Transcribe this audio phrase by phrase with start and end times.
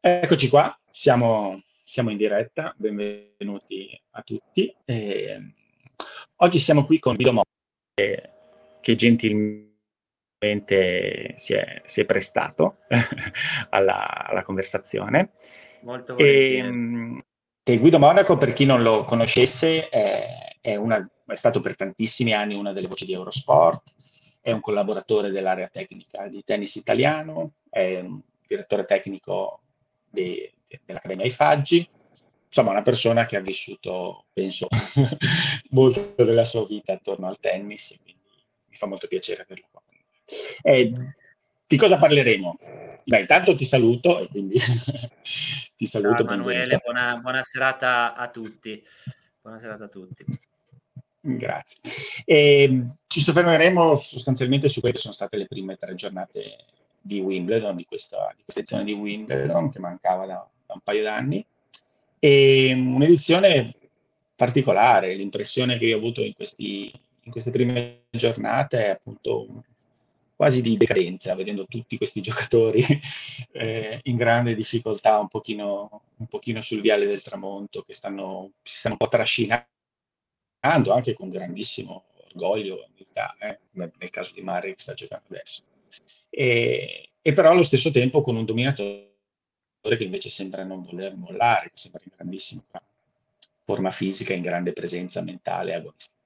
[0.00, 4.72] Eccoci qua, siamo, siamo in diretta, benvenuti a tutti.
[4.84, 5.54] Eh,
[6.36, 7.48] oggi siamo qui con Guido Moro,
[7.94, 8.30] che,
[8.80, 9.74] che gentilmente
[11.36, 12.76] si è, si è prestato
[13.70, 15.32] alla, alla, conversazione.
[15.80, 17.24] Molto volentieri.
[17.64, 22.32] E, Guido Monaco, per chi non lo conoscesse, è, è, una, è stato per tantissimi
[22.32, 23.94] anni una delle voci di Eurosport,
[24.40, 29.62] è un collaboratore dell'area tecnica di tennis italiano, è un direttore tecnico
[30.10, 31.88] de, de, dell'Accademia Ifaggi,
[32.46, 34.68] insomma una persona che ha vissuto, penso,
[35.70, 38.20] molto della sua vita attorno al tennis, quindi
[38.66, 39.82] mi fa molto piacere averlo qua.
[40.62, 40.92] Eh,
[41.66, 42.58] di cosa parleremo?
[43.04, 44.58] Beh, intanto ti saluto e quindi
[45.76, 46.24] ti saluto.
[46.24, 48.82] Ciao Emanuele, buona, buona, serata a tutti.
[49.40, 50.24] Buona serata a tutti.
[51.20, 51.78] Grazie.
[52.24, 56.56] E, ehm, ci soffermeremo sostanzialmente su quelle che sono state le prime tre giornate
[57.00, 61.02] di Wimbledon, di questa, di questa edizione di Wimbledon che mancava da, da un paio
[61.02, 61.44] d'anni.
[62.18, 63.74] E un'edizione
[64.34, 66.92] particolare, l'impressione che ho avuto in, questi,
[67.22, 69.64] in queste prime giornate è appunto
[70.36, 72.84] quasi di decadenza, vedendo tutti questi giocatori
[73.52, 78.76] eh, in grande difficoltà, un pochino, un pochino, sul viale del tramonto, che stanno, si
[78.76, 79.66] stanno un po' trascinando,
[80.92, 85.62] anche con grandissimo orgoglio, umiltà, eh, nel caso di Mari che sta giocando adesso
[86.30, 89.06] e, e però allo stesso tempo con un dominatore
[89.80, 92.62] che invece sembra non voler mollare, sembra in grandissima
[93.64, 96.16] forma fisica, in grande presenza mentale agonistica.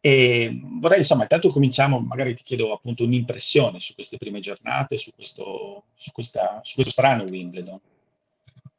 [0.00, 5.10] E vorrei, insomma, intanto cominciamo, magari ti chiedo appunto un'impressione su queste prime giornate, su
[5.14, 7.80] questo, su questa, su questo strano Wimbledon,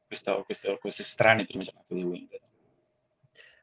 [0.06, 2.50] questo, questo, queste strane prime giornate di Wimbledon.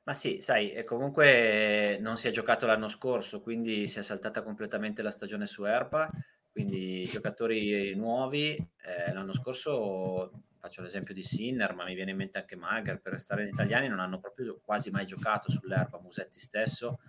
[0.03, 5.01] Ma sì, sai, comunque non si è giocato l'anno scorso, quindi si è saltata completamente
[5.01, 6.11] la stagione su Erpa
[6.55, 12.38] quindi giocatori nuovi, eh, l'anno scorso faccio l'esempio di Sinner, ma mi viene in mente
[12.38, 17.01] anche Mager, per restare in italiani non hanno proprio quasi mai giocato sull'erba, Musetti stesso,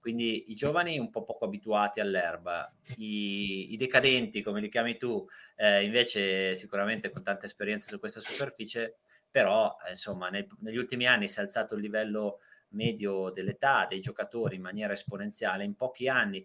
[0.00, 5.24] quindi i giovani un po' poco abituati all'erba, i, i decadenti come li chiami tu,
[5.54, 8.96] eh, invece sicuramente con tanta esperienza su questa superficie,
[9.30, 12.40] però eh, insomma nel, negli ultimi anni si è alzato il livello
[12.70, 16.44] medio dell'età dei giocatori in maniera esponenziale, in pochi anni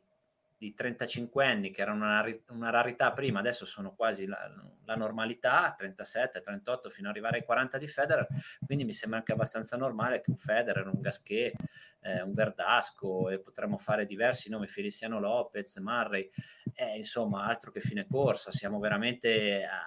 [0.57, 4.49] di 35 anni che erano una, una rarità prima, adesso sono quasi la,
[4.85, 8.27] la, normalità, 37, 38 fino ad arrivare ai 40 di Federer,
[8.65, 11.53] quindi mi sembra anche abbastanza normale che un Federer, un Gasquet,
[12.01, 16.29] eh, un Verdasco e potremmo fare diversi nomi, Feliciano Lopez, Murray,
[16.75, 19.81] eh, insomma altro che fine corsa, siamo veramente a,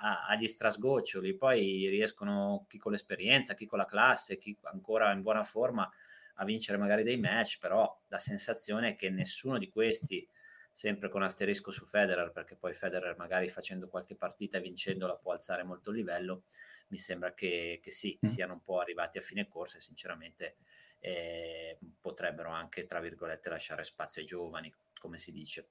[0.00, 5.22] a, agli strasgoccioli, poi riescono chi con l'esperienza, chi con la classe, chi ancora in
[5.22, 5.90] buona forma
[6.34, 10.26] a vincere magari dei match, però la sensazione è che nessuno di questi,
[10.72, 15.32] sempre con asterisco su Federer, perché poi Federer magari facendo qualche partita e vincendola può
[15.32, 16.44] alzare molto il livello,
[16.88, 18.28] mi sembra che, che sì, mm.
[18.28, 20.56] siano un po' arrivati a fine corsa e sinceramente
[21.00, 25.68] eh, potrebbero anche, tra virgolette, lasciare spazio ai giovani, come si dice.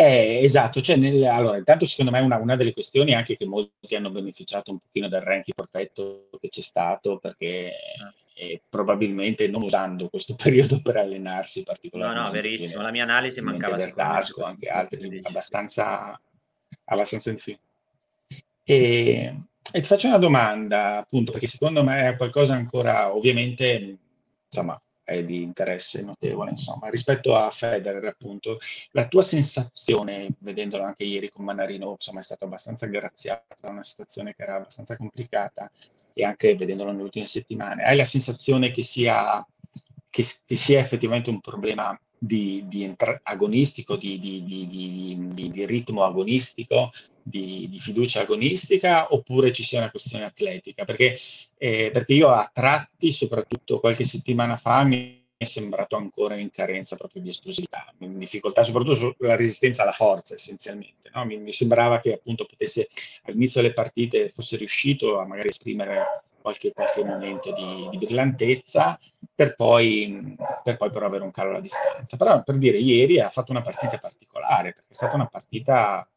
[0.00, 3.96] Eh, esatto, cioè nel, allora, intanto secondo me una, una, delle questioni anche che molti
[3.96, 7.72] hanno beneficiato un pochino del ranking protetto che c'è stato perché
[8.34, 12.20] eh, probabilmente non usando questo periodo per allenarsi particolarmente.
[12.20, 16.16] No, no, verissimo, la mia analisi mancava Verdasco, anche altri, abbastanza,
[16.84, 17.62] abbastanza difficile.
[18.62, 19.34] E,
[19.72, 23.98] e ti faccio una domanda, appunto, perché secondo me è qualcosa ancora, ovviamente,
[24.44, 28.58] insomma, è di interesse notevole, insomma, rispetto a Federer, appunto,
[28.90, 33.82] la tua sensazione, vedendolo anche ieri con Manarino, insomma, è stata abbastanza graziata da una
[33.82, 35.70] situazione che era abbastanza complicata
[36.12, 39.42] e anche vedendolo nelle ultime settimane, hai la sensazione che sia,
[40.10, 46.90] che, che sia effettivamente un problema di, di agonistico, di, di, di, ritmo agonistico,
[47.28, 50.84] di, fiducia agonistica, oppure ci sia una questione atletica?
[50.84, 51.18] Perché,
[51.56, 56.96] eh, perché io a tratti, soprattutto qualche settimana fa, mi è sembrato ancora in carenza
[56.96, 61.10] proprio di esplosività, in difficoltà soprattutto sulla resistenza alla forza essenzialmente.
[61.14, 61.24] No?
[61.24, 62.88] Mi, mi, sembrava che appunto potesse
[63.22, 68.98] all'inizio delle partite fosse riuscito a magari esprimere qualche, qualche momento di, di brillantezza
[69.32, 72.16] per poi, per poi però avere un calo alla distanza.
[72.16, 76.08] Però per dire, ieri ha fatto una partita particolare, perché è stata una partita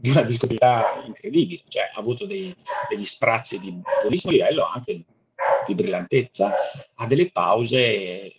[0.00, 2.54] di una discontinuità incredibile, cioè ha avuto dei,
[2.88, 3.72] degli sprazzi di
[4.02, 5.04] buonissimo livello, anche
[5.66, 6.54] di brillantezza,
[6.94, 8.32] ha delle pause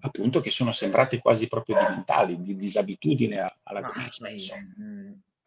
[0.00, 4.08] appunto che sono sembrate quasi proprio di mentali, di disabitudine alla ah,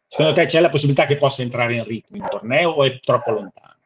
[0.06, 3.30] Secondo te c'è la possibilità che possa entrare in ritmo in torneo o è troppo
[3.30, 3.76] lontano?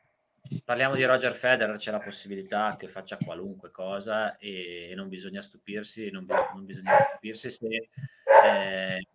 [0.64, 6.11] Parliamo di Roger Federer, c'è la possibilità che faccia qualunque cosa e non bisogna stupirsi,
[6.11, 7.88] non, non bisogna stupirsi se
[8.44, 9.06] eh,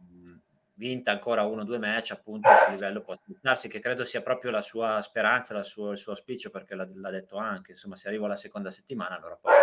[0.81, 4.49] vinta ancora uno o due match, appunto, sul livello può darsi che credo sia proprio
[4.49, 8.07] la sua speranza, la sua, il suo auspicio, perché l'ha, l'ha, detto anche, insomma, se
[8.07, 9.53] arrivo alla seconda settimana, allora poi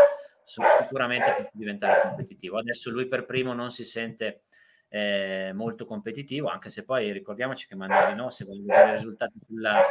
[0.44, 2.58] sicuramente può diventare competitivo.
[2.58, 4.42] Adesso lui per primo non si sente
[4.90, 9.82] eh, molto competitivo, anche se poi ricordiamoci che Mandarino, se voglio vedere i risultati sulla,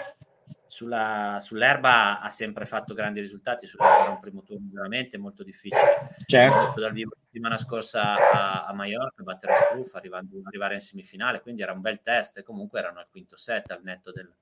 [0.65, 6.15] sulla, sull'erba ha sempre fatto grandi risultati, sull'erba era un primo turno veramente molto difficile.
[6.25, 6.79] Certo.
[6.79, 11.71] Dal vivo settimana scorsa a, a Mallorca, battere Struff, arrivando, arrivare in semifinale, quindi era
[11.71, 14.33] un bel test e comunque erano al quinto set al netto del,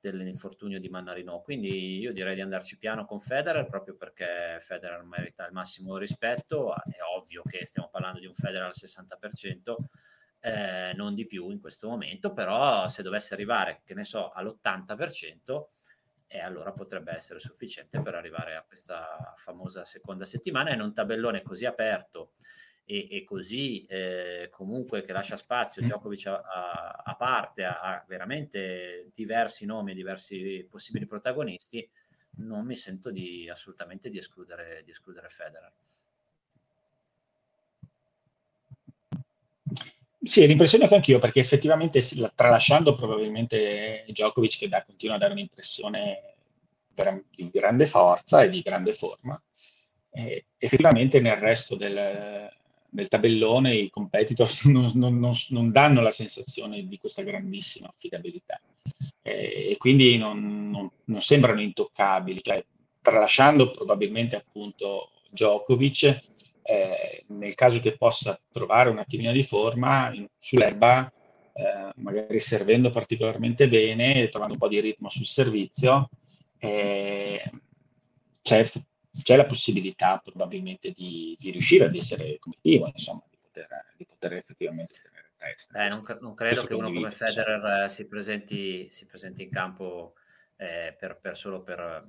[0.00, 1.40] dell'infortunio di Mannarino.
[1.40, 6.74] Quindi io direi di andarci piano con Federer proprio perché Federer merita il massimo rispetto.
[6.74, 9.76] È ovvio che stiamo parlando di un Federer al 60%,
[10.40, 15.66] eh, non di più in questo momento, però se dovesse arrivare, che ne so, all'80%,
[16.26, 21.42] e allora potrebbe essere sufficiente per arrivare a questa famosa seconda settimana in un tabellone
[21.42, 22.32] così aperto
[22.84, 28.04] e, e così eh, comunque che lascia spazio Djokovic a, a, a parte a, a,
[28.06, 31.88] veramente diversi nomi, diversi possibili protagonisti,
[32.38, 35.72] non mi sento di, assolutamente di escludere, di escludere Federer.
[40.26, 42.02] Sì, l'impressione che anch'io, perché effettivamente
[42.34, 46.34] tralasciando probabilmente Djokovic che da, continua a dare un'impressione
[47.36, 49.40] di grande forza e di grande forma,
[50.10, 52.50] eh, effettivamente nel resto del,
[52.90, 58.60] nel tabellone i competitor non, non, non, non, danno la sensazione di questa grandissima affidabilità.
[59.22, 62.64] Eh, e quindi non, sembrano intoccabili, cioè,
[63.00, 66.20] tralasciando probabilmente appunto Djokovic,
[66.68, 71.12] eh, nel caso che possa trovare un attimino di forma in, sull'erba,
[71.52, 76.10] eh, magari servendo particolarmente bene, trovando un po' di ritmo sul servizio,
[76.58, 77.42] eh,
[78.42, 78.68] c'è
[79.22, 84.32] c'è la possibilità probabilmente di, di riuscire ad essere competitivo, insomma, di poter, di poter
[84.34, 85.86] effettivamente tenere testa.
[85.86, 90.14] Eh, non, non, credo che uno come Federer eh, si, presenti, si, presenti, in campo
[90.56, 92.06] eh, per, per, solo per,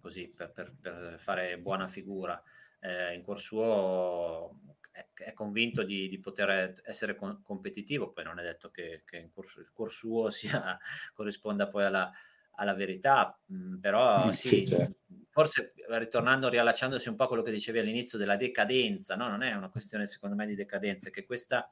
[0.00, 2.42] così, per, per, fare buona figura.
[2.80, 4.56] Eh, in cuor suo
[4.90, 9.18] è, è convinto di, di, poter essere con, competitivo, poi non è detto che, che
[9.18, 10.78] in cuor, il cuor suo sia,
[11.12, 12.10] corrisponda poi alla,
[12.52, 14.96] alla verità, mm, però mm, sì, sì certo.
[15.28, 19.28] forse ritornando, riallacciandosi un po' a quello che dicevi all'inizio della decadenza, no?
[19.28, 21.70] non è una questione secondo me di decadenza, è che questa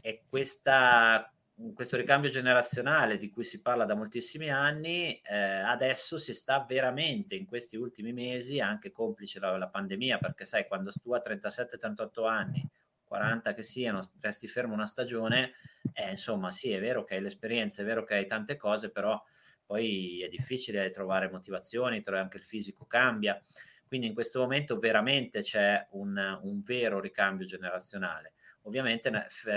[0.00, 1.32] è questa,
[1.74, 7.34] questo ricambio generazionale di cui si parla da moltissimi anni, eh, adesso si sta veramente
[7.34, 12.26] in questi ultimi mesi, anche complice la, la pandemia, perché sai, quando tu a 37-38
[12.28, 12.68] anni
[13.04, 15.52] 40 che siano, resti fermo una stagione,
[15.94, 19.22] eh, insomma, sì, è vero che hai l'esperienza, è vero che hai tante cose, però
[19.64, 23.40] poi è difficile trovare motivazioni, anche il fisico cambia,
[23.86, 28.32] quindi in questo momento veramente c'è un, un vero ricambio generazionale.
[28.66, 29.10] Ovviamente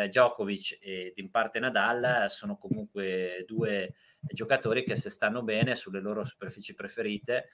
[0.07, 6.23] Djokovic e in parte Nadal sono comunque due giocatori che se stanno bene sulle loro
[6.23, 7.53] superfici preferite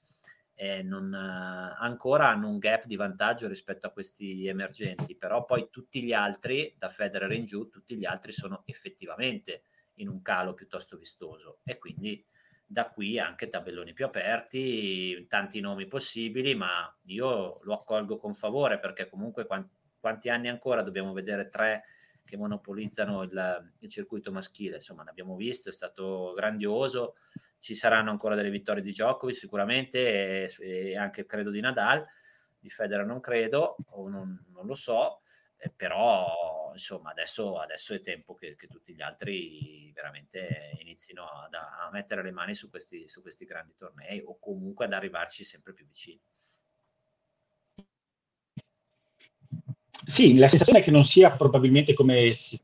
[0.56, 6.02] eh, non, ancora hanno un gap di vantaggio rispetto a questi emergenti, però poi tutti
[6.04, 9.64] gli altri, da Federer in giù, tutti gli altri sono effettivamente
[9.96, 11.60] in un calo piuttosto vistoso.
[11.64, 12.24] E quindi
[12.66, 18.80] da qui anche tabelloni più aperti, tanti nomi possibili, ma io lo accolgo con favore
[18.80, 19.74] perché comunque quanti,
[20.06, 20.84] quanti anni ancora?
[20.84, 21.86] Dobbiamo vedere tre
[22.24, 27.16] che monopolizzano il, il, circuito maschile, insomma ne abbiamo visto, è stato grandioso,
[27.58, 32.06] ci saranno ancora delle vittorie di Djokovic sicuramente e, e anche credo di Nadal,
[32.60, 35.22] di Federer non credo, o non, non lo so,
[35.58, 41.50] eh, però insomma adesso, adesso è tempo che, che, tutti gli altri veramente inizino a,
[41.50, 45.74] a mettere le mani su questi, su questi grandi tornei o comunque ad arrivarci sempre
[45.74, 46.22] più vicini.
[50.06, 52.60] Sì, la sensazione è che non sia probabilmente come si,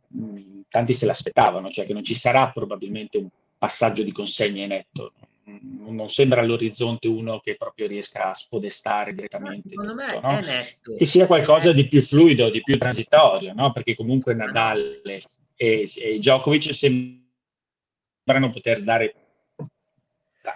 [0.70, 5.14] tanti se l'aspettavano, cioè che non ci sarà probabilmente un passaggio di consegne netto
[5.62, 9.70] non sembra all'orizzonte uno che proprio riesca a spodestare direttamente.
[9.70, 10.38] secondo tutto, me no?
[10.38, 10.96] è netto.
[10.96, 13.72] Che sia qualcosa di più fluido, di più transitorio, no?
[13.72, 15.22] perché comunque Nadal e,
[15.56, 19.21] e Djokovic sembrano poter dare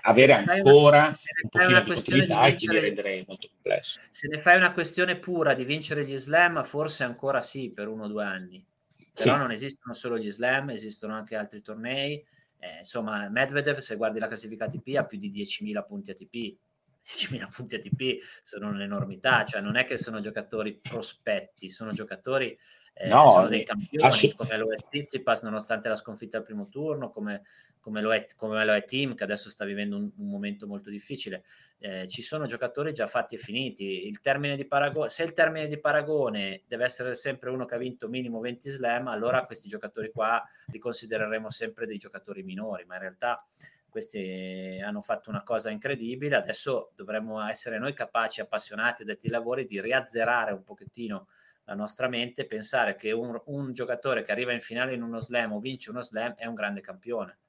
[0.02, 1.12] avere ancora
[1.52, 4.00] una, un po' di di vincere, rendere molto complesso.
[4.10, 8.06] Se ne fai una questione pura di vincere gli slam, forse ancora sì per uno
[8.06, 8.66] o due anni.
[9.14, 9.40] Però sì.
[9.40, 12.24] non esistono solo gli slam, esistono anche altri tornei
[12.66, 16.58] eh, insomma, Medvedev, se guardi la classifica ATP, ha più di 10.000 punti ATP.
[17.06, 22.58] 10.000 punti ATP sono un'enormità, cioè non è che sono giocatori prospetti, sono giocatori
[22.98, 26.70] eh, no, sono dei campioni assolut- come lo è Tsitsipas nonostante la sconfitta al primo
[26.70, 27.44] turno, come,
[27.82, 30.90] come, lo, è, come lo è Tim che adesso sta vivendo un, un momento molto
[30.90, 31.44] difficile.
[31.78, 34.08] Eh, ci sono giocatori già fatti e finiti.
[34.08, 37.78] Il termine di paragone, se il termine di paragone deve essere sempre uno che ha
[37.78, 42.94] vinto minimo 20 slam, allora questi giocatori qua li considereremo sempre dei giocatori minori, ma
[42.96, 43.46] in realtà
[43.90, 46.38] questi hanno fatto una cosa incredibile.
[46.38, 51.28] Adesso dovremmo essere noi capaci, appassionati detti lavori, di riazzerare un pochettino
[51.66, 55.54] la nostra mente, pensare che un, un, giocatore che arriva in finale in uno slam
[55.54, 57.40] o vince uno slam è un grande campione.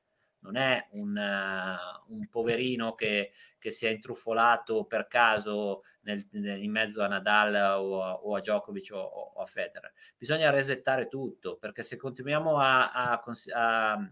[0.41, 6.63] Non è un, uh, un poverino che, che, si è intrufolato per caso nel, nel,
[6.63, 9.93] in mezzo a Nadal o a, o a Djokovic o, o, a Federer.
[10.17, 13.21] Bisogna resettare tutto perché se continuiamo a, a,
[13.55, 14.11] a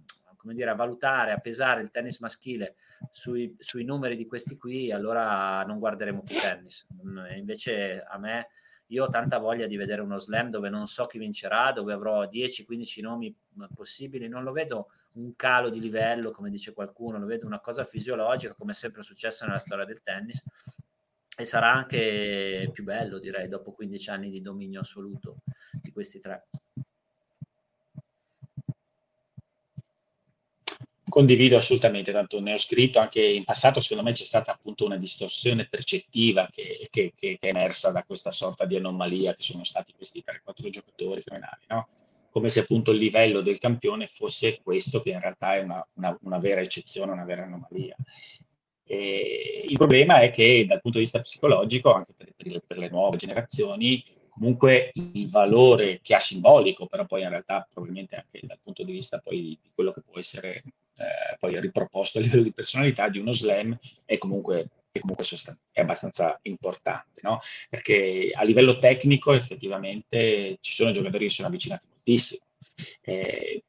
[0.52, 2.76] dire, valutare, a pesare il tennis maschile
[3.10, 6.86] sui, sui numeri di questi qui, allora non guarderemo più tennis.
[7.28, 8.48] E invece a me,
[8.94, 12.24] io ho tanta voglia di vedere uno slam dove non so chi vincerà, dove avrò
[12.24, 13.36] 10-15 nomi
[13.74, 17.84] possibili, non lo vedo un calo di livello, come dice qualcuno, lo vedo una cosa
[17.84, 20.44] fisiologica, come è sempre successo nella storia del tennis.
[21.36, 25.38] E sarà anche più bello, direi, dopo 15 anni di dominio assoluto
[25.82, 26.46] di questi tre.
[31.14, 34.96] Condivido assolutamente, tanto ne ho scritto anche in passato, secondo me c'è stata appunto una
[34.96, 39.92] distorsione percettiva che, che, che è emersa da questa sorta di anomalia che sono stati
[39.94, 41.86] questi 3-4 giocatori fenomenali, no?
[42.30, 46.18] come se appunto il livello del campione fosse questo che in realtà è una, una,
[46.22, 47.94] una vera eccezione, una vera anomalia.
[48.82, 52.88] E il problema è che dal punto di vista psicologico, anche per, per, per le
[52.88, 58.58] nuove generazioni, comunque il valore che ha simbolico, però poi in realtà probabilmente anche dal
[58.60, 60.64] punto di vista poi di quello che può essere
[60.96, 65.58] eh, poi riproposto a livello di personalità di uno slam è comunque, è, comunque sostan-
[65.72, 67.40] è abbastanza importante, no?
[67.68, 72.44] perché a livello tecnico effettivamente ci sono giocatori che sono avvicinati moltissimo.
[73.00, 73.62] Eh,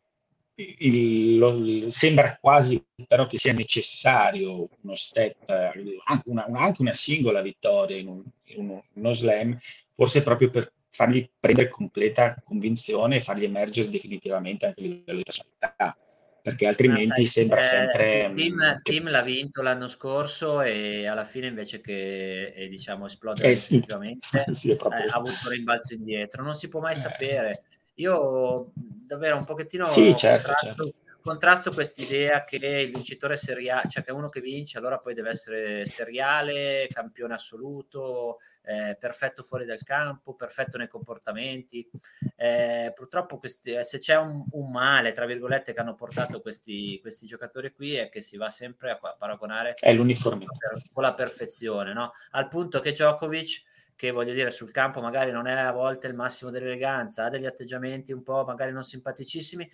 [0.57, 7.41] il, lo, sembra quasi però che sia necessario uno step, anche una, anche una singola
[7.41, 9.57] vittoria in, un, in uno slam,
[9.91, 15.23] forse proprio per fargli prendere completa convinzione e fargli emergere definitivamente anche a livello di
[15.23, 15.97] personalità
[16.45, 18.31] perché altrimenti sai, sembra eh, sempre...
[18.35, 18.91] Tim, mm, che...
[18.91, 23.83] Tim, l'ha vinto l'anno scorso e alla fine invece che eh, diciamo esplodere eh, sì.
[24.53, 26.43] sì, eh, ha avuto un rimbalzo indietro.
[26.43, 26.97] Non si può mai eh.
[26.97, 27.63] sapere.
[27.95, 30.93] Io davvero un pochettino sì, certo, certo
[31.25, 35.31] contrasto questa idea che il vincitore seriale, cioè che uno che vince allora poi deve
[35.31, 41.89] essere seriale, campione assoluto, eh, perfetto fuori dal campo, perfetto nei comportamenti.
[42.35, 46.99] Eh, purtroppo questi, eh, se c'è un, un, male, tra virgolette, che hanno portato questi,
[47.01, 50.45] questi giocatori qui è che si va sempre a, a paragonare è l'uniforme.
[50.93, 52.13] con la perfezione, no?
[52.31, 53.63] al punto che Djokovic
[53.95, 57.45] che voglio dire sul campo magari non è a volte il massimo dell'eleganza, ha degli
[57.45, 59.69] atteggiamenti un po' magari non simpaticissimi,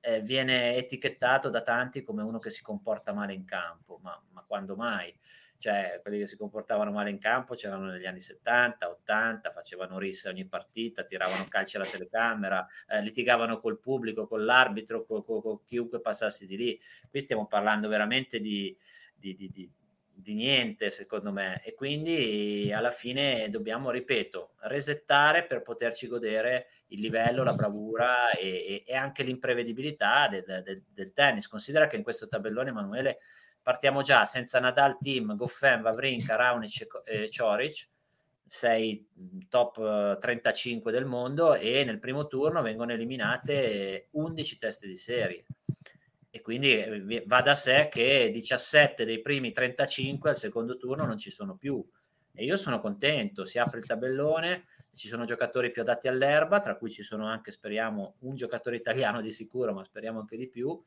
[0.00, 4.42] eh, viene etichettato da tanti come uno che si comporta male in campo, ma, ma
[4.46, 5.14] quando mai?
[5.58, 10.28] Cioè, quelli che si comportavano male in campo c'erano negli anni 70, 80, facevano rissa
[10.28, 15.64] ogni partita, tiravano calci alla telecamera, eh, litigavano col pubblico, con l'arbitro, con, con, con,
[15.64, 16.80] chiunque passasse di lì.
[17.08, 18.76] Qui stiamo parlando veramente di,
[19.14, 19.70] di, di, di
[20.16, 21.62] di niente secondo me.
[21.62, 28.82] E quindi alla fine dobbiamo, ripeto, resettare per poterci godere il livello, la bravura e,
[28.86, 31.48] e anche l'imprevedibilità del, del, del, tennis.
[31.48, 33.18] Considera che in questo tabellone, Emanuele,
[33.62, 37.88] partiamo già senza Nadal, Team, Goffin, Vavrinka, Raonic e Cioric,
[38.46, 39.06] sei
[39.48, 45.44] top 35 del mondo e nel primo turno vengono eliminate 11 teste di serie
[46.36, 51.16] e quindi eh, va da sé che 17 dei primi 35 al secondo turno non
[51.16, 51.82] ci sono più.
[52.34, 56.76] E io sono contento, si apre il tabellone, ci sono giocatori più adatti all'erba, tra
[56.76, 60.78] cui ci sono anche, speriamo, un giocatore italiano di sicuro, ma speriamo anche di più.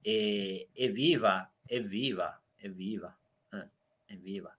[0.00, 3.18] E evviva, evviva, evviva,
[3.50, 3.70] eh,
[4.06, 4.56] evviva.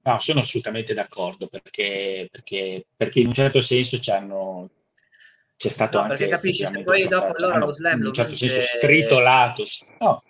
[0.00, 4.70] No, sono assolutamente d'accordo perché, perché, perché in un certo senso ci hanno,
[5.56, 8.30] c'è stato no, anche perché capisci se poi dopo allora lo slam in un certo
[8.30, 8.48] vince...
[8.48, 9.64] senso stritolato
[10.00, 10.22] no.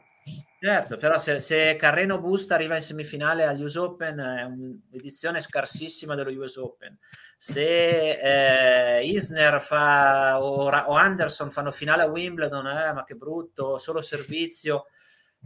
[0.61, 6.15] certo però se, se, Carreno Busta arriva in semifinale agli US Open è un'edizione scarsissima
[6.15, 6.97] dello US Open.
[7.37, 13.79] Se eh, Isner fa, o, o, Anderson fanno finale a Wimbledon eh, ma che brutto
[13.79, 14.87] solo servizio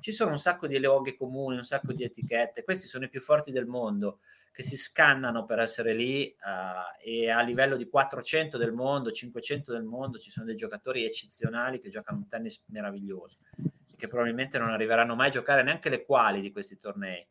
[0.00, 3.20] ci sono un sacco di luoghi comuni un sacco di etichette questi sono i più
[3.20, 4.20] forti del mondo
[4.52, 9.70] che si scannano per essere lì uh, e a livello di 400 del mondo, 500
[9.70, 13.38] del mondo ci sono dei giocatori eccezionali che giocano un tennis meraviglioso
[13.98, 17.26] che probabilmente non arriveranno mai a giocare neanche le quali di questi tornei.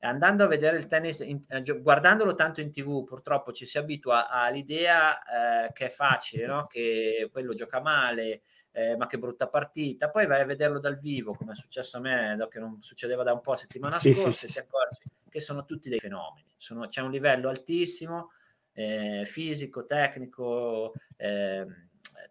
[0.00, 4.28] andando a vedere il tennis, in, eh, guardandolo tanto in tv, purtroppo ci si abitua
[4.28, 6.66] all'idea eh, che è facile, no?
[6.66, 8.42] che quello gioca male,
[8.74, 10.10] eh, ma che brutta partita.
[10.10, 13.32] Poi vai a vederlo dal vivo, come è successo a me, che non succedeva da
[13.32, 16.46] un po' settimana sì, scorsa, sì, ti accorgi che sono tutti dei fenomeni.
[16.56, 18.32] Sono, c'è un livello altissimo,
[18.72, 21.64] eh, fisico, tecnico, eh,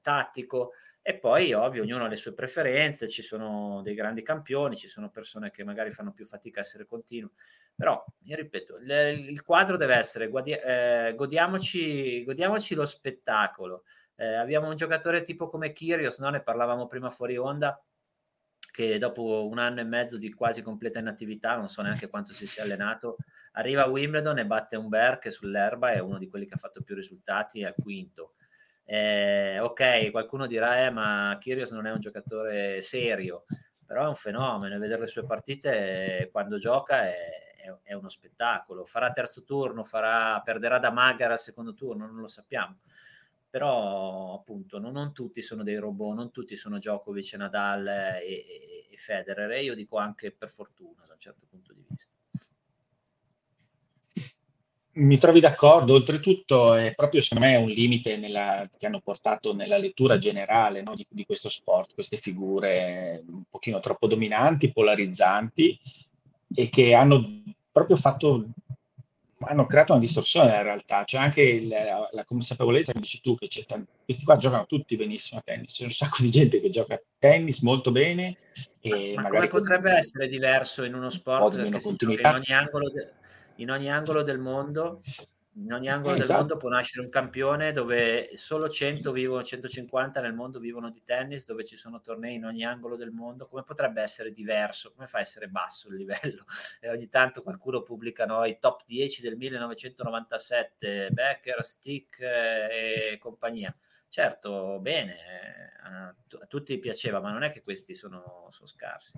[0.02, 0.74] tattico.
[1.02, 5.10] E poi, ovvio, ognuno ha le sue preferenze, ci sono dei grandi campioni, ci sono
[5.10, 7.30] persone che magari fanno più fatica a essere continui,
[7.76, 13.84] però, io ripeto, le, il quadro deve essere, guadi- eh, godiamoci, godiamoci lo spettacolo.
[14.16, 16.30] Eh, abbiamo un giocatore tipo come Kyrgios, no?
[16.30, 17.82] ne parlavamo prima fuori onda,
[18.72, 22.48] che dopo un anno e mezzo di quasi completa inattività, non so neanche quanto si
[22.48, 23.18] sia allenato,
[23.54, 26.58] arriva a Wimbledon e batte un Bear che sull'erba è uno di quelli che ha
[26.58, 28.34] fatto più risultati al quinto.
[28.86, 33.46] Eh, ok, qualcuno dirà, eh, ma Kyrgios non è un giocatore serio,
[33.86, 38.86] però è un fenomeno, vedere le sue partite quando gioca è, è, è uno spettacolo.
[38.86, 42.80] Farà terzo turno, farà, perderà da Magar al secondo turno, non lo sappiamo.
[43.54, 48.88] Però appunto non, non tutti sono dei robot, non tutti sono Djokovic, Nadal e, e,
[48.90, 52.12] e Federer e io dico anche per fortuna da un certo punto di vista.
[54.94, 59.78] Mi trovi d'accordo, oltretutto è proprio secondo me un limite nella, che hanno portato nella
[59.78, 65.80] lettura generale no, di, di, questo sport, queste figure un pochino troppo dominanti, polarizzanti
[66.56, 68.48] e che hanno proprio fatto,
[69.48, 73.36] hanno creato una distorsione nella realtà, c'è anche il, la, la, consapevolezza che dici tu
[73.36, 76.60] che c'è t- questi qua giocano tutti benissimo a tennis, c'è un sacco di gente
[76.60, 78.38] che gioca a tennis molto bene.
[78.80, 79.98] E ma, come potrebbe con...
[79.98, 82.90] essere diverso in uno sport che si in ogni angolo?
[82.90, 83.22] De-
[83.58, 85.02] in ogni angolo del mondo
[85.56, 86.28] in ogni angolo esatto.
[86.28, 91.04] del mondo può nascere un campione dove solo 100 vivono, 150 nel mondo vivono di
[91.04, 93.48] tennis, dove ci sono tornei in ogni angolo del mondo.
[93.48, 94.94] Come potrebbe essere diverso?
[94.94, 96.46] Come fa a essere basso il livello?
[96.84, 103.18] E ogni tanto qualcuno pubblica no, i top 10 del 1997, Becker, Stick eh, e
[103.20, 103.74] compagnia.
[104.10, 106.16] Certo, bene, eh, a,
[106.48, 109.18] tutti piaceva, ma non è che questi sono, sono scarsi.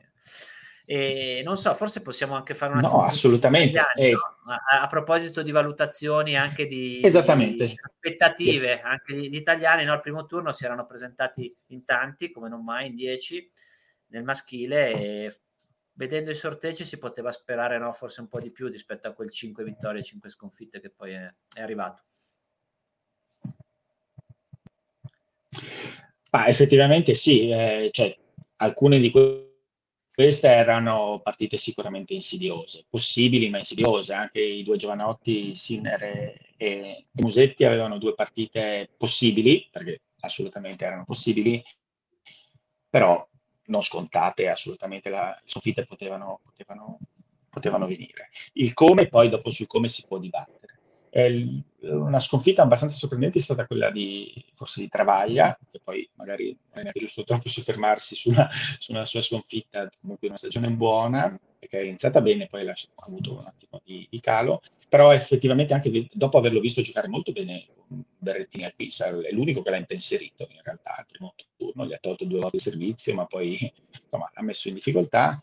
[0.86, 1.40] Eh.
[1.40, 3.78] E non so, forse possiamo anche fare una No, assolutamente.
[3.78, 4.52] Italiani, no?
[4.52, 7.66] a, a, proposito di valutazioni anche di, Esattamente.
[7.66, 8.82] di aspettative, yes.
[8.84, 12.88] anche gli, italiani no, al primo turno si erano presentati in tanti, come non mai,
[12.88, 13.52] in dieci
[14.08, 15.40] nel maschile e
[15.94, 19.32] vedendo i sorteggi si poteva sperare no, forse un po' di più rispetto a quel
[19.32, 22.04] 5 vittorie e 5 sconfitte che poi è, è arrivato.
[26.32, 28.16] Ma effettivamente sì, eh, cioè,
[28.58, 29.45] alcune di quelle
[30.16, 34.14] queste erano partite sicuramente insidiose, possibili ma insidiose.
[34.14, 41.04] Anche i due giovanotti, Sinner e, e Musetti, avevano due partite possibili, perché assolutamente erano
[41.04, 41.62] possibili,
[42.90, 43.28] però
[43.66, 46.98] non scontate, assolutamente la, le sconfitte potevano, potevano,
[47.50, 48.30] potevano venire.
[48.54, 50.65] Il come poi dopo sul come si può dibattere.
[51.18, 56.58] Eh, una sconfitta abbastanza sorprendente è stata quella di forse di Travaglia, che poi magari
[56.74, 58.50] non è giusto troppo soffermarsi sulla,
[58.80, 63.46] sulla sua sconfitta, comunque una stagione buona, perché è iniziata bene, poi ha avuto un
[63.46, 67.66] attimo di, di, calo, però effettivamente anche dopo averlo visto giocare molto bene
[68.18, 72.00] Berrettini a Pisa, è l'unico che l'ha impensierito in realtà al primo turno, gli ha
[72.02, 73.52] tolto due volte il servizio, ma poi
[74.04, 75.42] insomma, l'ha messo in difficoltà.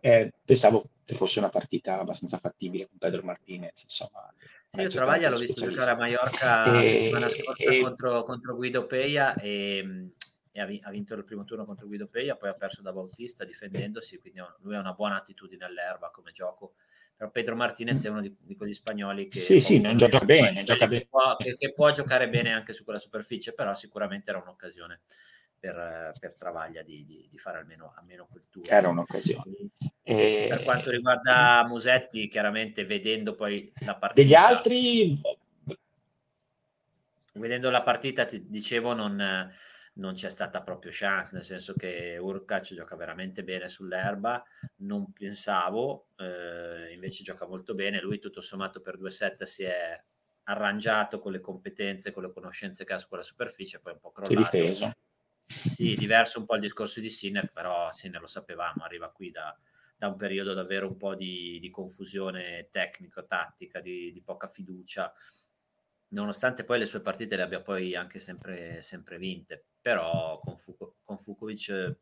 [0.00, 4.32] Eh, pensavo che fosse una partita abbastanza fattibile con Pedro Martinez, insomma,
[4.76, 7.80] io Travaglia l'ho visto giocare a Mallorca la settimana scorsa e...
[7.80, 10.10] contro, contro, Guido Peia e,
[10.52, 14.18] e, ha vinto il primo turno contro Guido Peia, poi ha perso da Bautista difendendosi,
[14.18, 16.74] quindi lui ha una buona attitudine all'erba come gioco.
[17.16, 20.62] Però Pedro Martinez è uno di, di quegli spagnoli che, sì, sì, non gioca bene,
[20.62, 24.38] gioca che, può, che, che può giocare bene anche su quella superficie, però sicuramente era
[24.38, 25.00] un'occasione
[25.58, 28.70] per, per Travaglia di, di, di, fare almeno, almeno quel turno.
[28.70, 29.52] Era un'occasione.
[30.08, 30.46] E...
[30.48, 34.22] Per quanto riguarda Musetti, chiaramente vedendo poi la partita...
[34.22, 35.20] Degli altri...
[37.34, 39.52] Vedendo la partita, ti dicevo, non,
[39.94, 44.42] non c'è stata proprio chance, nel senso che Urkac gioca veramente bene sull'erba,
[44.76, 50.02] non pensavo, eh, invece gioca molto bene, lui tutto sommato per due set si è
[50.44, 54.10] arrangiato con le competenze, con le conoscenze che ha su quella superficie, poi un po'
[54.10, 54.42] crollato.
[54.42, 54.92] Si è difeso
[55.48, 59.56] sì, diverso un po' il discorso di Sinner, però Sinner lo sapevamo, arriva qui da,
[59.98, 65.12] da un periodo davvero un po' di, di confusione tecnico-tattica, di, di, poca fiducia,
[66.10, 70.98] nonostante poi le sue partite le abbia poi anche sempre, sempre vinte, però con, Fuko,
[71.02, 71.96] con Fukovic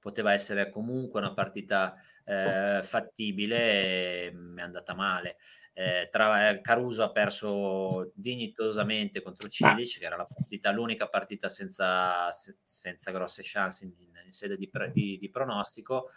[0.00, 5.36] poteva essere comunque una partita eh, fattibile e mi è andata male.
[5.72, 11.48] Eh, tra, eh, Caruso ha perso dignitosamente contro Cilic, che era la partita, l'unica partita
[11.48, 13.92] senza, senza grosse chance in,
[14.24, 16.10] in sede di, di, di, pronostico.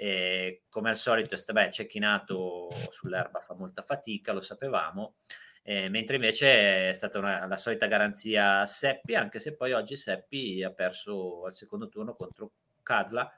[0.00, 5.16] E come al solito, beh, cecchinato sull'erba fa molta fatica, lo sapevamo,
[5.64, 9.96] eh, mentre invece è stata una, la solita garanzia a Seppi, anche se poi oggi
[9.96, 13.28] Seppi ha perso al secondo turno contro Cadla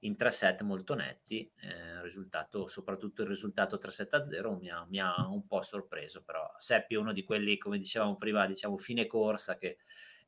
[0.00, 5.28] in tre set molto netti, eh, risultato, soprattutto il risultato 3-7-0 mi ha, mi ha,
[5.28, 9.58] un po' sorpreso, però Seppi è uno di quelli, come dicevamo prima, diciamo fine corsa
[9.58, 9.76] che,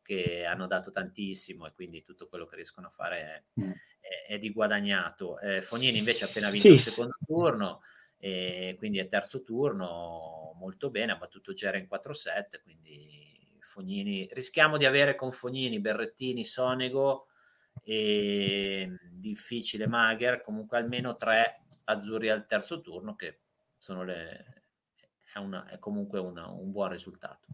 [0.08, 3.70] che hanno dato tantissimo e quindi tutto quello che riescono a fare è, mm.
[4.00, 5.38] è, è di guadagnato.
[5.38, 6.72] Eh, Fognini invece ha appena vinto sì.
[6.72, 7.82] il secondo turno,
[8.16, 14.78] e quindi è terzo turno, molto bene, ha battuto Gera in 4-7, quindi Fognini, rischiamo
[14.78, 17.26] di avere con Fognini, Berrettini, Sonego
[17.82, 23.40] e difficile Mager, comunque almeno tre azzurri al terzo turno che
[23.76, 24.62] sono le,
[25.34, 27.44] è, una, è comunque una, un buon risultato.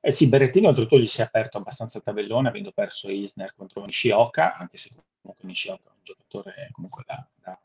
[0.00, 3.84] Eh sì, Berrettini oltretutto gli si è aperto abbastanza il tabellone avendo perso Isner contro
[3.84, 7.58] Nishioka, anche se comunque Nishioka è un giocatore comunque da, da,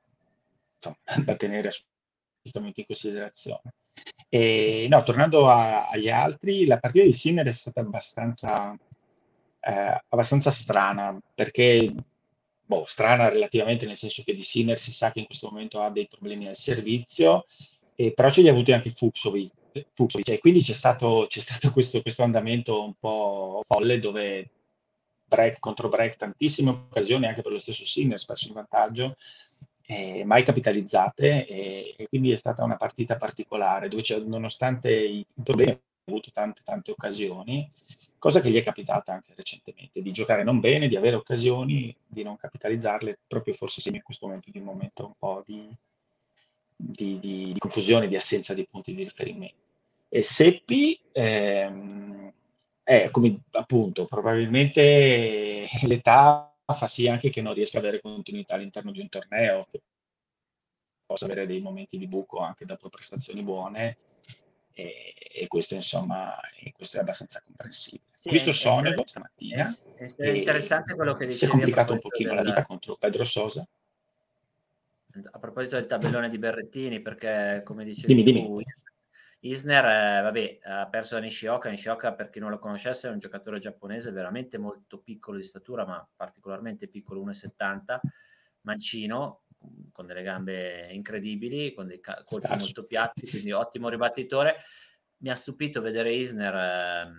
[0.75, 3.73] insomma, da tenere assolutamente in considerazione.
[4.29, 8.77] E, no, tornando a, agli altri, la partita di Sinner è stata abbastanza
[9.62, 11.93] eh, abbastanza strana, perché,
[12.65, 15.89] boh, strana relativamente nel senso che di Sinner si sa che in questo momento ha
[15.89, 17.45] dei problemi al servizio,
[17.95, 22.01] e, però ce li ha avuti anche Fuxovic, E quindi c'è stato, c'è stato questo,
[22.01, 24.49] questo andamento un po' folle dove
[25.25, 29.15] break contro break, tantissime occasioni anche per lo stesso Sinner, spesso in vantaggio,
[29.84, 35.71] eh, mai capitalizzate e, e, quindi è stata una partita particolare dove nonostante i problemi
[35.71, 37.71] ha avuto tante tante occasioni
[38.21, 42.21] cosa che gli è capitata anche recentemente, di giocare non bene, di avere occasioni, di
[42.21, 45.75] non capitalizzarle, proprio forse in questo momento di un momento un po' di,
[46.82, 49.56] di, di, di confusione, di assenza di punti di riferimento.
[50.10, 52.34] E Seppi ehm,
[52.84, 58.91] è come appunto, probabilmente l'età fa sì anche che non riesca ad avere continuità all'interno
[58.91, 59.82] di un torneo, che
[61.06, 63.98] possa avere dei momenti di buco anche dopo prestazioni buone
[64.74, 66.34] e, e questo insomma
[66.74, 68.10] questo è abbastanza comprensibile.
[68.12, 72.30] Sì, Visto Sonego stamattina è, è interessante quello che dicevi si è complicato un pochino
[72.30, 72.38] del...
[72.38, 73.67] la vita contro Pedro Sosa
[75.32, 78.63] a proposito del tabellone di Berrettini perché come dicevi dimmi, dimmi.
[79.43, 81.69] Isner eh, vabbè, ha perso da Nishioka.
[81.69, 85.84] Nishioka, per chi non lo conoscesse, è un giocatore giapponese veramente molto piccolo di statura,
[85.86, 88.00] ma particolarmente piccolo, 1,70,
[88.62, 89.41] mancino,
[89.91, 92.65] con delle gambe incredibili, con dei ca- colpi Scarso.
[92.65, 94.58] molto piatti, quindi ottimo ribattitore.
[95.17, 97.12] Mi ha stupito vedere Isner eh,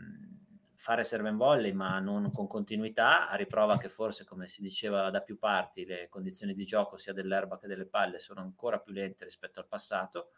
[0.82, 5.10] fare serve in volley, ma non con continuità, a riprova che forse, come si diceva
[5.10, 8.92] da più parti, le condizioni di gioco sia dell'erba che delle palle sono ancora più
[8.92, 10.32] lente rispetto al passato.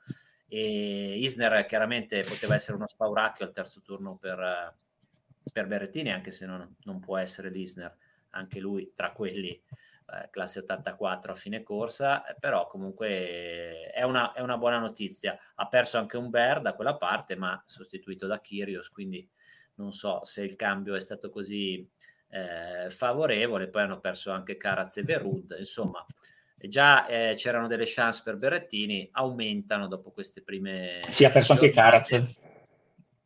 [0.46, 4.76] E Isner chiaramente poteva essere uno spauracchio al terzo turno per,
[5.50, 7.96] per Berrettini, anche se non, non può essere l'Isner,
[8.32, 14.32] anche lui tra quelli eh, classe 84 a fine corsa, eh, però comunque è una,
[14.34, 15.38] è una, buona notizia.
[15.54, 19.26] Ha perso anche un Bear da quella parte, ma sostituito da Kyrgios, quindi
[19.76, 21.88] non so se il cambio è stato così
[22.28, 23.68] eh, favorevole.
[23.68, 26.04] Poi hanno perso anche Caraz e Verud, insomma.
[26.56, 31.00] Già eh, c'erano delle chance per Berrettini, aumentano dopo queste prime.
[31.08, 32.42] Si è perso anche Karatsev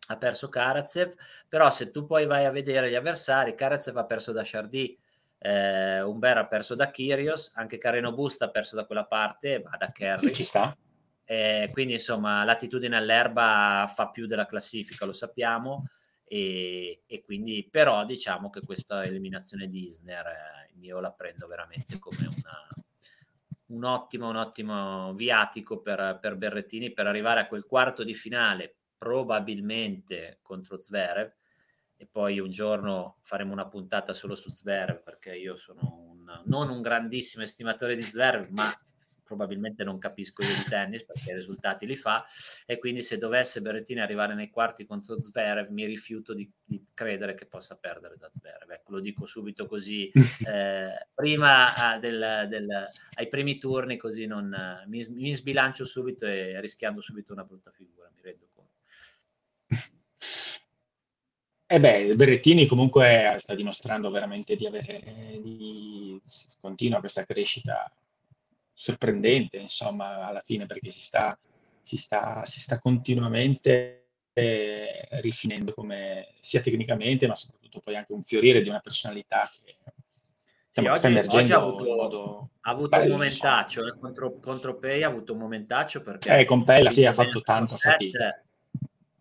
[0.08, 1.14] ha perso Karatsev,
[1.48, 4.98] però se tu poi vai a vedere gli avversari, Karatsev ha perso da Chardy,
[5.38, 9.76] eh, Umber ha perso da Kyrios, anche Careno Busta ha perso da quella parte, ma
[9.76, 10.28] da Kerry.
[10.28, 10.76] Sì, ci sta.
[11.24, 15.84] Eh, quindi insomma l'attitudine all'erba fa più della classifica, lo sappiamo,
[16.28, 21.98] e, e quindi però diciamo che questa eliminazione di Isner eh, io la prendo veramente
[21.98, 22.68] come una,
[23.66, 28.74] un ottimo, un ottimo viatico per, per Berrettini per arrivare a quel quarto di finale
[28.96, 31.32] probabilmente contro Zverev.
[32.00, 36.70] E poi un giorno faremo una puntata solo su Zverev perché io sono un, non
[36.70, 38.70] un grandissimo estimatore di Zverev ma
[39.28, 42.24] probabilmente non capisco io di tennis perché i risultati li fa
[42.66, 47.34] e quindi se dovesse Berrettini arrivare nei quarti contro Zverev mi rifiuto di, di credere
[47.34, 48.70] che possa perdere da Zverev.
[48.70, 50.10] Ecco lo dico subito così
[50.48, 54.50] eh, prima ah, del, del, ai primi turni così non
[54.86, 58.72] mi, mi sbilancio subito e rischiando subito una brutta figura mi rendo conto.
[61.70, 65.02] Eh beh, Berrettini comunque sta dimostrando veramente di avere,
[65.42, 66.18] di,
[66.58, 67.92] continua questa crescita
[68.78, 71.36] sorprendente, insomma, alla fine, perché si sta,
[71.82, 78.22] si sta, si sta continuamente eh, rifinendo come, sia tecnicamente, ma soprattutto poi anche un
[78.22, 79.74] fiorire di una personalità che
[80.68, 85.08] sì, oggi, oggi, ha avuto, ha avuto bello, un momentaccio eh, contro, contro Pei, ha
[85.08, 88.40] avuto un momentaccio perché eh, con Pella sì, ha fatto tanta fatica.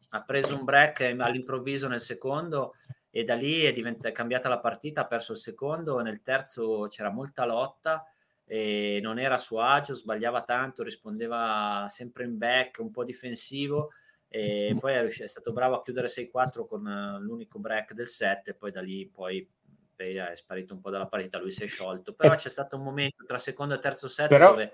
[0.09, 2.75] Ha preso un break all'improvviso nel secondo
[3.09, 6.85] e da lì è, diventa, è cambiata la partita, ha perso il secondo, nel terzo
[6.89, 8.05] c'era molta lotta
[8.49, 13.91] e non era a suo agio, sbagliava tanto, rispondeva sempre in back, un po' difensivo
[14.29, 18.07] e poi è, riuscito, è stato bravo a chiudere 6-4 con uh, l'unico break del
[18.07, 19.47] set e poi da lì poi
[19.95, 23.25] è sparito un po' dalla partita, lui si è sciolto, però c'è stato un momento
[23.25, 24.49] tra secondo e terzo set però...
[24.51, 24.71] dove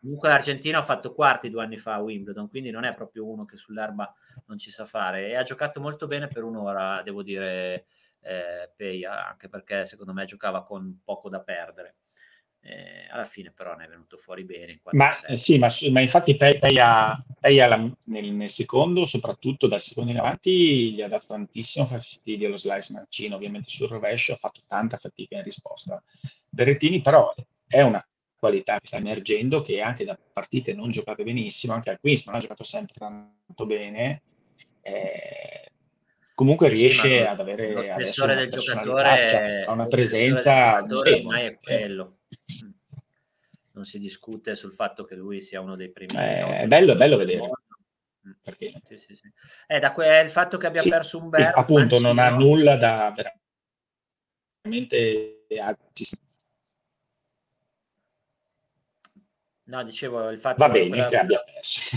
[0.00, 3.44] comunque l'Argentina ha fatto quarti due anni fa a Wimbledon, quindi non è proprio uno
[3.44, 4.14] che sull'erba
[4.46, 5.28] non ci sa fare.
[5.28, 7.86] E ha giocato molto bene per un'ora, devo dire,
[8.20, 11.96] eh, Peia, anche perché secondo me giocava con poco da perdere.
[12.62, 14.80] Eh, alla fine però ne è venuto fuori bene.
[14.90, 17.18] Ma eh, sì, ma, ma, infatti la,
[18.04, 22.92] nel, nel, secondo, soprattutto dal secondo in avanti, gli ha dato tantissimo fastidio lo slice
[22.92, 26.02] mancino, ovviamente sul rovescio ha fatto tanta fatica in risposta.
[26.48, 27.34] Berrettini però
[27.66, 31.98] è una qualità che sta emergendo che anche da partite non giocate benissimo, anche al
[31.98, 34.22] quiz non ha giocato sempre tanto bene,
[34.82, 35.72] eh,
[36.34, 41.44] comunque sì, riesce sì, ad avere lo spessore del giocatore cioè, ha una presenza ormai
[41.44, 42.19] è quello
[43.72, 46.96] non si discute sul fatto che lui sia uno dei primi eh, è bello, è
[46.96, 47.48] bello vedere.
[48.26, 48.32] mm.
[48.42, 48.72] perché?
[48.84, 49.32] Sì, sì, sì.
[49.66, 53.14] Eh, da que- il fatto che abbia perso un bel appunto non ha nulla da
[54.62, 55.46] veramente
[59.64, 61.96] no dicevo il fatto va bene che abbia perso.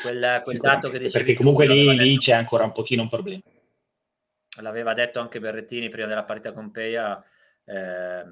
[0.00, 3.42] Quel, quel dato che dicevi perché comunque lì, lì c'è ancora un pochino un problema.
[4.62, 7.22] L'aveva detto anche Berrettini prima della partita con Peia
[7.64, 8.24] eh,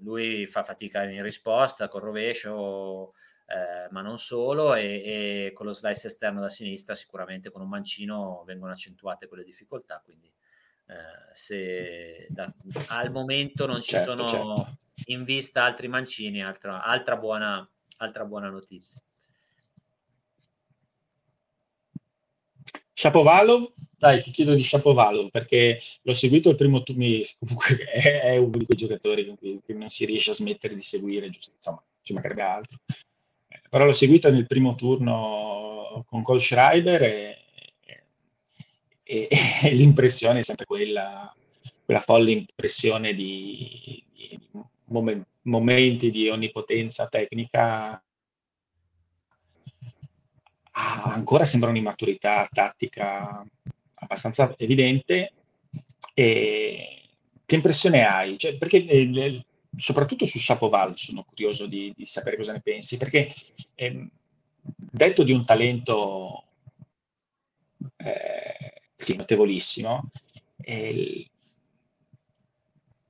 [0.00, 3.14] lui fa fatica in risposta col rovescio
[3.46, 7.68] eh, ma non solo e, e, con lo slice esterno da sinistra sicuramente con un
[7.68, 10.26] mancino vengono accentuate quelle difficoltà quindi
[10.86, 12.52] eh, se da,
[12.88, 14.78] al momento non ci certo, sono certo.
[15.06, 17.66] in vista altri mancini altra, altra, buona,
[17.98, 19.02] altra buona notizia
[22.98, 27.02] Shapovalov, dai, ti chiedo di Shapovalov perché l'ho seguito il primo turno,
[27.38, 31.52] comunque è, uno di quei giocatori cui non si riesce a smettere di seguire, giusto,
[31.56, 32.78] insomma, ci mancherebbe altro.
[33.48, 37.38] Eh, però l'ho seguito nel primo turno con Cole Schreiber e,
[39.02, 39.28] e,
[39.62, 41.34] e l'impressione è sempre quella,
[41.84, 44.38] quella folle impressione di, di
[45.42, 48.00] momenti di onnipotenza tecnica
[50.70, 53.44] ancora sembra un'immaturità tattica
[54.00, 55.32] abbastanza evidente.
[56.14, 56.98] E
[57.44, 58.38] che impressione hai?
[58.38, 59.44] Cioè, perché eh,
[59.76, 63.32] soprattutto su Shapoval sono curioso di, di, sapere cosa ne pensi, perché
[63.74, 64.08] eh,
[64.60, 66.44] detto di un talento
[67.96, 70.10] eh, sì, notevolissimo,
[70.60, 71.26] eh,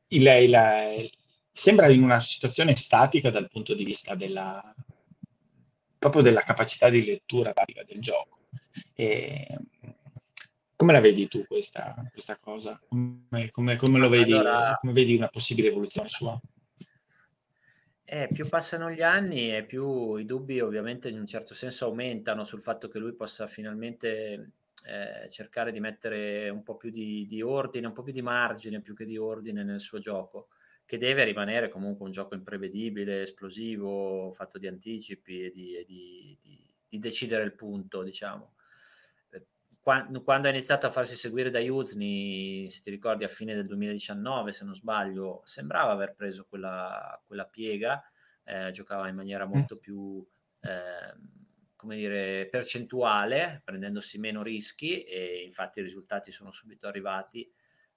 [0.09, 1.11] il, il,
[1.51, 4.74] sembra in una situazione statica dal punto di vista della,
[5.98, 7.53] proprio della capacità di lettura
[7.85, 8.38] del gioco.
[8.94, 9.46] E,
[10.79, 12.81] come la vedi tu questa, questa cosa?
[12.88, 16.41] Come, come, come lo vedi, allora, come vedi una possibile evoluzione sua?
[18.05, 22.45] Eh, più passano gli anni e più i dubbi ovviamente in un certo senso aumentano
[22.45, 24.53] sul fatto che lui possa finalmente
[24.87, 28.81] eh, cercare di mettere un po' più di, di, ordine, un po' più di margine
[28.81, 30.47] più che di ordine nel suo gioco
[30.85, 36.38] che deve rimanere comunque un gioco imprevedibile, esplosivo, fatto di anticipi e di, e di,
[36.41, 38.53] di, di decidere il punto, diciamo.
[39.88, 44.53] Quando, ha iniziato a farsi seguire da Uzni, se ti ricordi, a fine del 2019,
[44.53, 48.05] se non sbaglio, sembrava aver preso quella, quella piega,
[48.44, 49.51] eh, giocava in maniera mm.
[49.51, 50.22] molto più,
[50.61, 51.16] eh,
[51.74, 57.51] come dire, percentuale, prendendosi meno rischi e infatti i risultati sono subito arrivati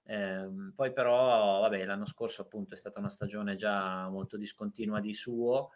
[0.04, 5.14] eh, poi però, vabbè, l'anno scorso appunto è stata una stagione già molto discontinua di
[5.14, 5.70] suo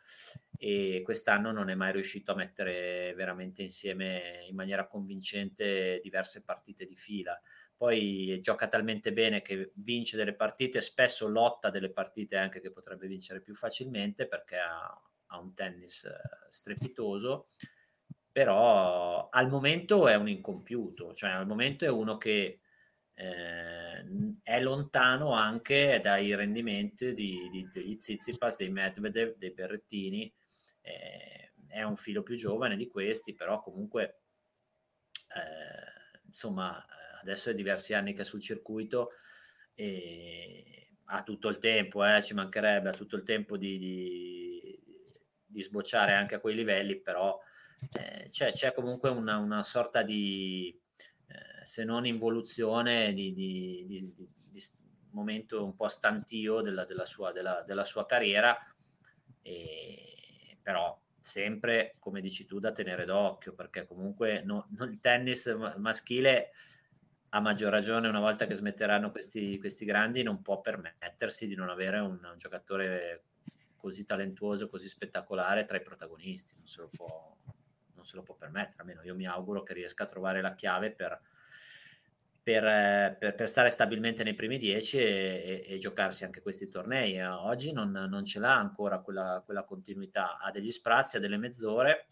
[0.58, 6.86] e quest'anno non è mai riuscito a mettere veramente insieme in maniera convincente diverse partite
[6.86, 7.40] di fila.
[7.76, 13.06] Poi gioca talmente bene che vince delle partite, spesso lotta delle partite anche che potrebbe
[13.06, 16.16] vincere più facilmente perché ha, ha un tennis eh,
[16.48, 17.48] strepitoso,
[18.32, 22.60] però al momento è un incompiuto, cioè al momento è uno che
[23.18, 24.04] eh,
[24.42, 30.32] è lontano anche dai rendimenti di, di, degli Zizipas, dei Medvedev, dei Berrettini,
[30.82, 34.20] eh, è un filo più giovane di questi, però comunque
[35.34, 36.84] eh, insomma
[37.20, 39.12] adesso è diversi anni che è sul circuito
[39.74, 44.82] e ha tutto il tempo, eh, ci mancherebbe, ha tutto il tempo di, di,
[45.44, 47.38] di sbocciare anche a quei livelli, però
[47.92, 50.78] eh, c'è, c'è, comunque una, una sorta di
[51.66, 54.62] se non involuzione di, di, di, di,
[55.10, 58.56] momento un po' stantio della, della, sua, della, della sua, carriera,
[59.42, 65.46] e, però sempre, come dici tu, da tenere d'occhio, perché comunque no, no, il tennis
[65.78, 66.52] maschile
[67.30, 71.68] a maggior ragione una volta che smetteranno questi, questi grandi non può permettersi di non
[71.68, 73.24] avere un, un giocatore
[73.74, 77.36] così talentuoso, così spettacolare tra i protagonisti, non se lo può,
[77.94, 80.92] non se lo può permettere, almeno io mi auguro che riesca a trovare la chiave
[80.92, 81.20] per,
[82.46, 87.20] per, per, per stare stabilmente nei primi dieci e, e, e, giocarsi anche questi tornei.
[87.20, 92.06] Oggi non, non ce l'ha ancora quella, quella continuità, ha degli sprazzi, ha delle mezz'ore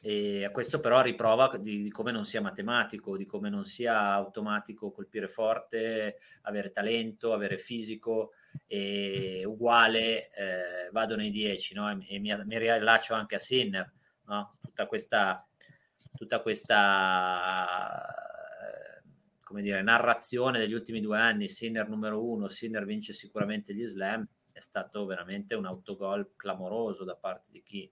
[0.00, 4.92] e questo però riprova di, di, come non sia matematico, di come non sia automatico
[4.92, 8.30] colpire forte, avere talento, avere fisico
[8.66, 11.90] e uguale eh, vado nei 10 no?
[11.90, 13.92] e, e mi, mi, riallaccio anche a Sinner,
[14.24, 14.56] no?
[14.62, 15.46] tutta questa,
[16.16, 18.26] tutta questa
[19.48, 24.28] come dire, narrazione degli ultimi due anni, Sinner numero uno, Sinner vince sicuramente gli slam,
[24.52, 27.90] è stato veramente un autogol clamoroso da parte di chi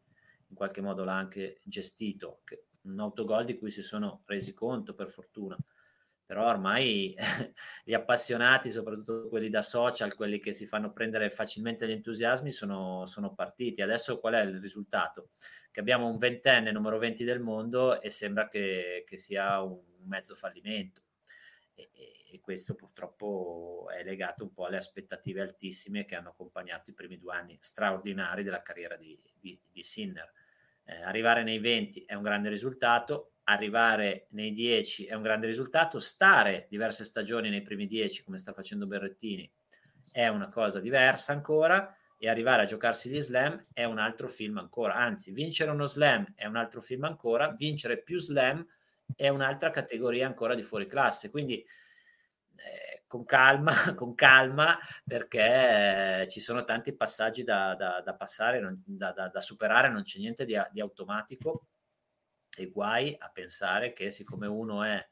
[0.48, 2.42] in qualche modo l'ha anche gestito,
[2.82, 5.56] un autogol di cui si sono resi conto per fortuna.
[6.26, 7.16] Però ormai
[7.84, 13.06] gli appassionati, soprattutto quelli da social, quelli che si fanno prendere facilmente gli entusiasmi, sono,
[13.06, 13.80] sono partiti.
[13.80, 15.30] Adesso qual è il risultato?
[15.70, 20.34] Che abbiamo un ventenne numero 20 del mondo e sembra che, che sia un mezzo
[20.34, 21.05] fallimento.
[21.78, 21.90] E,
[22.32, 27.18] e, questo purtroppo è legato un po' alle aspettative altissime che hanno accompagnato i primi
[27.18, 30.32] due anni straordinari della carriera di, di, di Sinner.
[30.84, 35.98] Eh, arrivare nei 20 è un grande risultato, arrivare nei 10 è un grande risultato,
[35.98, 39.50] stare diverse stagioni nei primi 10 come sta facendo Berrettini
[40.16, 44.56] è una cosa diversa ancora e arrivare a giocarsi gli slam è un altro film
[44.56, 48.66] ancora, anzi vincere uno slam è un altro film ancora, vincere più slam
[49.14, 51.64] è un'altra categoria ancora di fuori classe, quindi
[52.56, 58.60] eh, con calma, con calma, perché eh, ci sono tanti passaggi da, da, da passare,
[58.60, 61.68] non, da, da, superare, non c'è niente di, di, automatico.
[62.58, 65.06] E guai a pensare che siccome uno è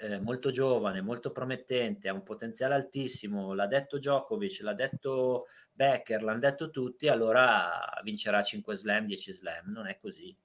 [0.00, 6.22] eh, molto giovane, molto promettente, ha un potenziale altissimo, l'ha detto Djokovic, l'ha detto Becker,
[6.22, 10.36] l'hanno detto tutti, allora vincerà 5 slam, 10 slam, non è così,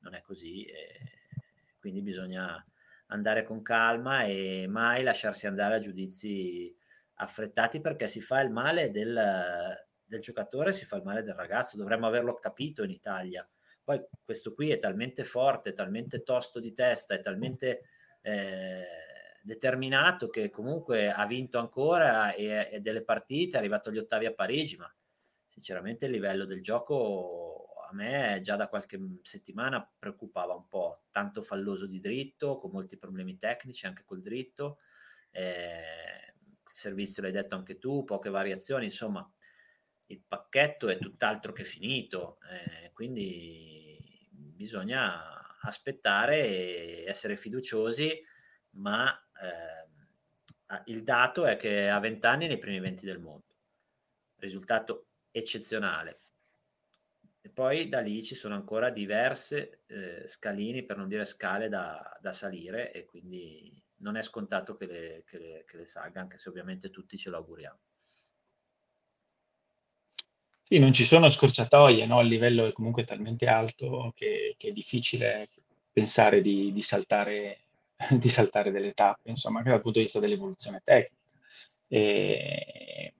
[0.00, 1.21] non è così, eh,
[1.82, 2.64] quindi bisogna
[3.06, 6.72] andare con calma e mai lasciarsi andare a giudizi
[7.14, 9.20] affrettati perché si fa il male del,
[10.04, 13.46] del giocatore, si fa il male del ragazzo, dovremmo averlo capito in Italia.
[13.82, 17.82] Poi questo qui è talmente forte, talmente tosto di testa, è talmente
[18.22, 18.86] eh,
[19.42, 24.32] determinato che comunque ha vinto ancora e, e delle partite, è arrivato agli ottavi a
[24.32, 24.88] Parigi, ma
[25.48, 31.42] sinceramente il livello del gioco a me già da qualche settimana preoccupava un po', tanto
[31.42, 34.78] falloso di dritto, con molti problemi tecnici anche col dritto,
[35.30, 39.30] eh, il servizio l'hai detto anche tu, poche variazioni, insomma
[40.06, 48.20] il pacchetto è tutt'altro che finito, eh, quindi bisogna aspettare e essere fiduciosi,
[48.70, 53.54] ma eh, il dato è che ha 20 anni nei primi 20 del mondo,
[54.36, 56.21] risultato eccezionale
[57.52, 62.32] poi da lì ci sono ancora diverse eh, scalini, per non dire scale, da, da,
[62.32, 66.48] salire e quindi non è scontato che le, che, le, che le salga, anche se
[66.48, 67.78] ovviamente tutti ce lo auguriamo.
[70.62, 72.20] Sì, non ci sono scorciatoie, no?
[72.22, 75.48] il livello è comunque talmente alto che, che è difficile
[75.92, 77.64] pensare di, di, saltare,
[78.18, 81.20] di, saltare, delle tappe, insomma, anche dal punto di vista dell'evoluzione tecnica.
[81.88, 83.14] E,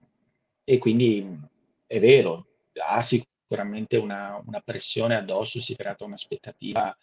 [0.63, 1.39] e quindi
[1.85, 2.47] è vero,
[2.83, 6.95] ha sicuramente sicuramente una, una pressione addosso, si è creata un'aspettativa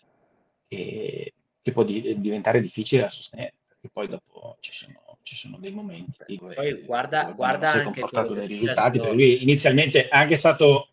[0.67, 1.33] che,
[1.63, 5.71] che può di, diventare difficile da sostenere, perché poi dopo ci sono, ci sono dei
[5.71, 10.35] momenti dove, poi guarda, dove guarda si è comportato dei risultati, per lui inizialmente anche
[10.35, 10.89] stato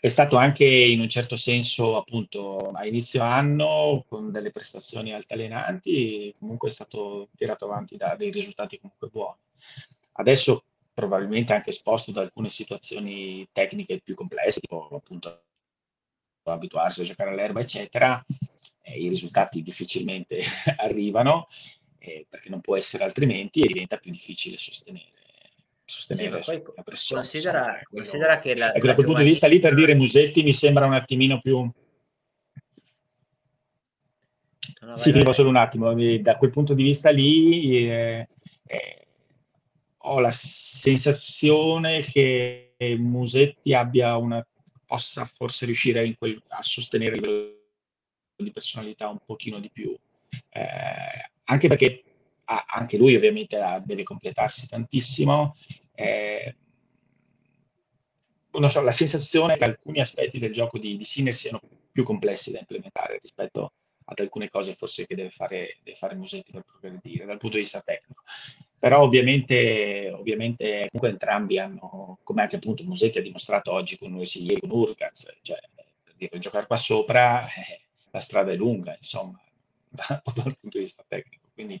[0.00, 6.32] è stato anche in un certo senso appunto a inizio anno con delle prestazioni altalenanti
[6.38, 9.38] comunque è stato tirato avanti da dei risultati comunque buoni.
[10.12, 10.62] Adesso
[10.98, 15.44] probabilmente anche esposto da alcune situazioni tecniche più complesse, tipo appunto
[16.42, 18.24] abituarsi a giocare all'erba, eccetera,
[18.82, 20.40] eh, i risultati difficilmente
[20.78, 21.46] arrivano
[22.00, 25.12] eh, perché non può essere altrimenti e diventa più difficile sostenere.
[25.84, 27.20] sostenere sì, la pressione.
[27.20, 30.42] Considera, insomma, considera che la, ecco, da quel punto di vista lì per dire Musetti
[30.42, 31.70] mi sembra un attimino più
[34.94, 35.94] sì, solo un attimo.
[36.20, 38.28] Da quel punto di vista lì eh,
[38.66, 39.07] eh,
[40.08, 44.46] ho la sensazione che Musetti abbia una,
[44.86, 47.56] possa forse riuscire quel, a sostenere il livello
[48.36, 49.96] di personalità un pochino di più.
[50.50, 52.04] Eh, anche perché
[52.44, 55.54] ah, anche lui ovviamente deve completarsi tantissimo.
[55.94, 56.56] Eh,
[58.50, 61.60] non so, la sensazione che alcuni aspetti del gioco di, di Sinner siano
[61.92, 63.72] più complessi da implementare rispetto
[64.10, 67.62] ad alcune cose forse che deve fare, deve fare Musetti per progredire dal punto di
[67.62, 68.22] vista tecnico.
[68.78, 74.52] Però ovviamente, ovviamente comunque entrambi hanno, come anche appunto Musetti ha dimostrato oggi con Noesigli
[74.52, 75.58] e con Urcaz, cioè
[76.02, 77.80] per dire, giocare qua sopra eh,
[78.10, 79.38] la strada è lunga, insomma,
[79.90, 81.48] dal punto di vista tecnico.
[81.52, 81.78] Quindi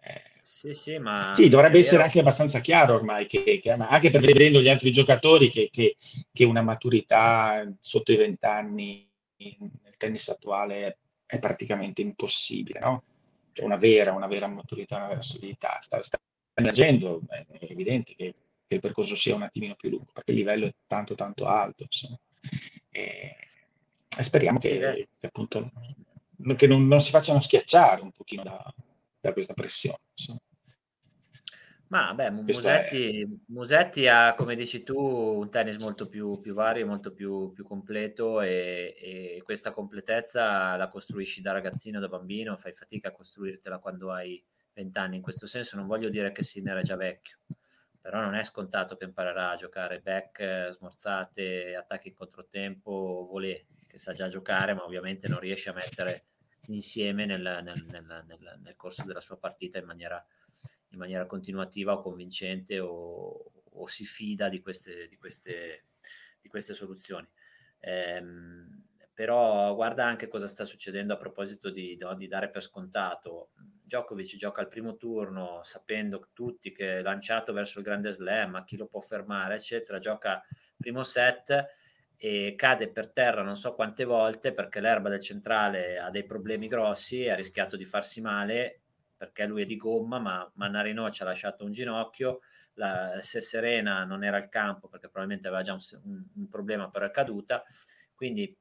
[0.00, 4.20] eh, sì, sì, ma sì, dovrebbe essere anche abbastanza chiaro ormai, che, che anche per
[4.20, 5.96] vedendo gli altri giocatori, che, che,
[6.32, 9.06] che una maturità sotto i vent'anni
[9.36, 13.02] nel tennis attuale è praticamente impossibile, no?
[13.52, 15.78] Cioè una vera, una vera maturità, una vera solidità.
[15.80, 16.18] Sta, sta
[16.54, 18.34] emergendo, è, è evidente che,
[18.66, 21.82] che, il percorso sia un attimino più lungo, perché il livello è tanto tanto alto.
[21.82, 22.18] Insomma.
[22.90, 23.36] E,
[24.16, 25.70] e speriamo sì, che, che, appunto
[26.56, 28.74] che non, non, si facciano schiacciare un pochino da,
[29.20, 29.98] da questa pressione.
[30.12, 30.38] Insomma.
[31.88, 37.12] Ma beh, Musetti, Musetti, ha, come dici tu, un tennis molto più, più vario, molto
[37.12, 43.08] più, più completo e, e, questa completezza la costruisci da ragazzino, da bambino, fai fatica
[43.08, 45.16] a costruirtela quando hai 20 anni.
[45.16, 47.36] In questo senso non voglio dire che Sinner è già vecchio,
[48.00, 53.98] però non è scontato che imparerà a giocare back, smorzate, attacchi in controtempo, volé, che
[53.98, 56.24] sa già giocare, ma ovviamente non riesce a mettere
[56.66, 60.24] insieme nel, nel, nel, nel corso della sua partita in maniera
[60.90, 65.84] in maniera continuativa o convincente o, o si fida di queste, di queste,
[66.40, 67.28] di queste soluzioni.
[67.80, 73.50] Ehm, però guarda anche cosa sta succedendo a proposito di, no, di, dare per scontato.
[73.54, 78.64] Djokovic gioca al primo turno sapendo tutti che è lanciato verso il grande slam, a
[78.64, 80.44] chi lo può fermare, eccetera, gioca
[80.76, 81.66] primo set
[82.18, 86.66] e cade per terra non so quante volte perché l'erba del centrale ha dei problemi
[86.66, 88.80] grossi e ha rischiato di farsi male
[89.16, 92.40] perché lui è di gomma, ma Mannarino ci ha lasciato un ginocchio,
[92.74, 96.90] la, se Serena non era al campo perché probabilmente aveva già un, un, un problema
[96.90, 97.64] per la caduta,
[98.14, 98.56] quindi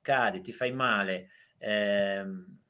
[0.00, 1.28] cadi, ti fai male,
[1.58, 2.60] ehm,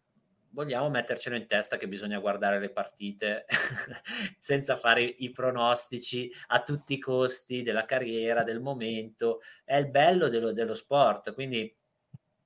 [0.52, 3.46] vogliamo mettercelo in testa che bisogna guardare le partite
[4.38, 10.28] senza fare i pronostici a tutti i costi della carriera, del momento, è il bello
[10.28, 11.74] dello, dello sport, quindi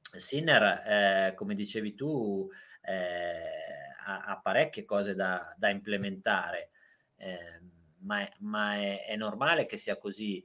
[0.01, 2.49] Sinner, eh, come dicevi tu,
[2.83, 6.71] eh, ha, parecchie cose da, da implementare,
[7.17, 7.61] eh,
[8.01, 10.45] ma, ma è, è, normale che sia così.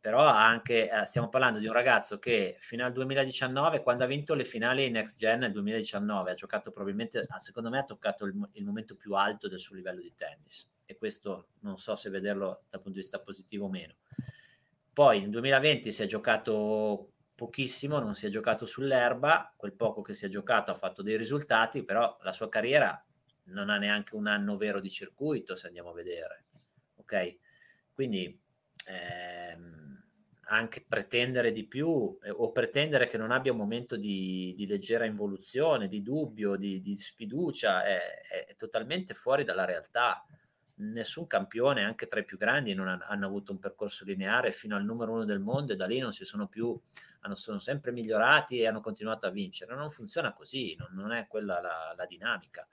[0.00, 4.34] Però anche, eh, stiamo parlando di un ragazzo che fino al 2019, quando ha vinto
[4.34, 8.48] le finali in Next Gen nel 2019, ha giocato probabilmente, secondo me, ha toccato il,
[8.52, 10.68] il momento più alto del suo livello di tennis.
[10.84, 13.94] E questo non so se vederlo dal punto di vista positivo o meno.
[14.92, 20.12] Poi nel 2020 si è giocato pochissimo, non si è giocato sull'erba, quel poco che
[20.12, 23.00] si è giocato ha fatto dei risultati, però la sua carriera
[23.44, 26.46] non ha neanche un anno vero di circuito, se andiamo a vedere.
[26.96, 27.36] Ok?
[27.92, 28.36] Quindi
[28.88, 30.02] ehm,
[30.46, 35.04] anche pretendere di più eh, o pretendere che non abbia un momento di, di leggera
[35.04, 38.00] involuzione, di dubbio, di, di sfiducia, è,
[38.48, 40.26] è, totalmente fuori dalla realtà
[40.78, 44.76] nessun campione, anche tra i più grandi, non hanno, hanno avuto un percorso lineare fino
[44.76, 46.78] al numero uno del mondo e da lì non si sono più,
[47.20, 49.74] hanno, sono sempre migliorati e hanno continuato a vincere.
[49.74, 52.66] Non funziona così, non, non è quella la, la dinamica.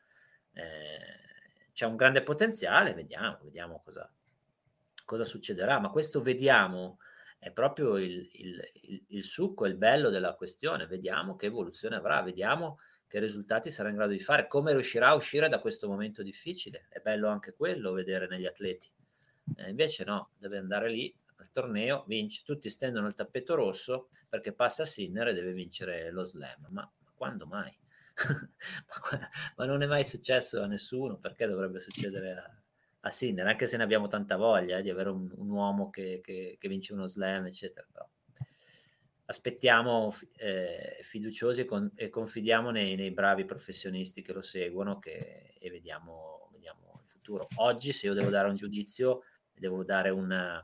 [0.53, 4.09] Eh, c'è un grande potenziale, vediamo, vediamo cosa,
[5.03, 6.99] cosa succederà, ma questo vediamo
[7.37, 12.21] è proprio il, il, il, il succo, il bello della questione, vediamo che evoluzione avrà,
[12.23, 16.23] vediamo che risultati sarà in grado di fare, come riuscirà a uscire da questo momento
[16.23, 16.87] difficile.
[16.89, 18.91] È bello anche quello vedere negli atleti.
[19.57, 24.53] Eh, invece no, deve andare lì al torneo, vince, tutti stendono il tappeto rosso perché
[24.53, 26.67] passa a Sinner e deve vincere lo slam.
[26.69, 27.77] Ma, ma quando mai?
[29.11, 32.61] ma, ma, non è mai successo a nessuno, perché dovrebbe succedere a,
[33.01, 33.45] a Sinner?
[33.45, 36.67] Anche se ne abbiamo tanta voglia eh, di avere un, un uomo che, che, che,
[36.67, 37.85] vince uno slam, eccetera.
[37.91, 38.09] Però
[39.25, 45.55] aspettiamo eh, fiduciosi e, con, e confidiamo nei, nei, bravi professionisti che lo seguono che,
[45.57, 47.47] e vediamo, vediamo, il futuro.
[47.55, 49.23] Oggi se io devo dare un giudizio,
[49.53, 50.61] devo dare una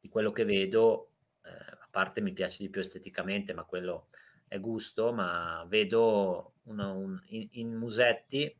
[0.00, 1.10] di quello che vedo,
[1.44, 4.08] eh, a parte mi piace di più esteticamente, ma quello
[4.48, 8.54] è gusto, ma vedo una, un, in, in Musetti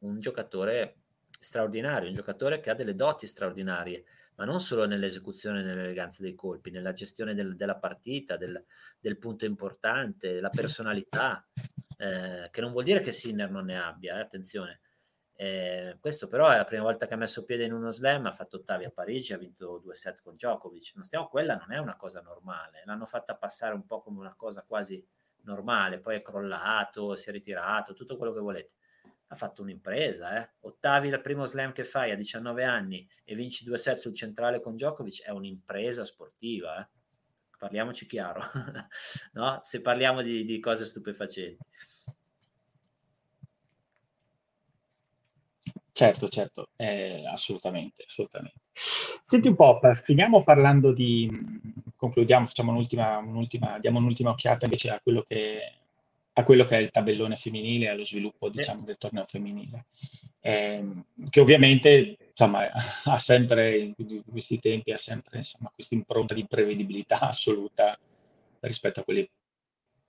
[0.00, 0.96] un giocatore
[1.38, 4.04] straordinario, un giocatore che ha delle doti straordinarie
[4.40, 8.64] ma non solo nell'esecuzione e nell'eleganza dei colpi, nella gestione del, della partita, del,
[8.98, 11.46] del, punto importante, la personalità,
[11.98, 14.80] eh, che non vuol dire che Sinner non ne abbia, eh, attenzione.
[15.34, 18.32] Eh, questo però è la prima volta che ha messo piede in uno slam, ha
[18.32, 20.92] fatto ottavi a Parigi, ha vinto due set con Djokovic.
[20.94, 24.34] Non stiamo, quella non è una cosa normale, l'hanno fatta passare un po' come una
[24.34, 25.06] cosa quasi
[25.42, 28.70] normale, poi è crollato, si è ritirato, tutto quello che volete
[29.32, 30.40] ha fatto un'impresa.
[30.40, 30.48] Eh?
[30.60, 34.60] Ottavi il primo slam che fai a 19 anni e vinci due set sul centrale
[34.60, 36.80] con Djokovic è un'impresa sportiva.
[36.80, 36.88] Eh?
[37.56, 38.42] Parliamoci chiaro,
[39.34, 39.58] no?
[39.62, 41.58] se parliamo di, di, cose stupefacenti.
[45.92, 48.60] Certo, certo, eh, assolutamente, assolutamente.
[48.72, 51.28] Senti un po', finiamo parlando di,
[51.94, 55.79] concludiamo, facciamo un'ultima, un'ultima, diamo un'ultima occhiata invece a quello che
[56.40, 59.86] a quello che è il tabellone femminile, allo sviluppo diciamo, del torneo femminile,
[60.40, 60.84] eh,
[61.28, 62.68] che ovviamente insomma,
[63.04, 63.94] ha sempre, in
[64.26, 67.98] questi tempi, ha sempre insomma, questa impronta di prevedibilità assoluta
[68.60, 69.28] rispetto a, quelli,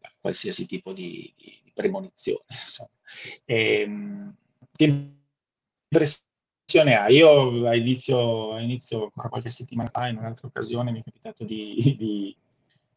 [0.01, 2.45] a qualsiasi tipo di, di, premonizione.
[3.43, 4.33] E, ehm,
[4.71, 4.85] che
[5.89, 7.09] impressione ha?
[7.09, 11.43] Io a inizio, a inizio, ancora qualche settimana fa, in un'altra occasione, mi è capitato
[11.43, 12.33] di, di,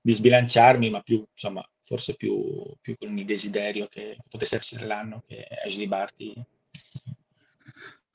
[0.00, 5.22] di sbilanciarmi, ma più, insomma, forse più, più con il desiderio che potesse essere l'anno
[5.26, 6.34] che Ashley Barty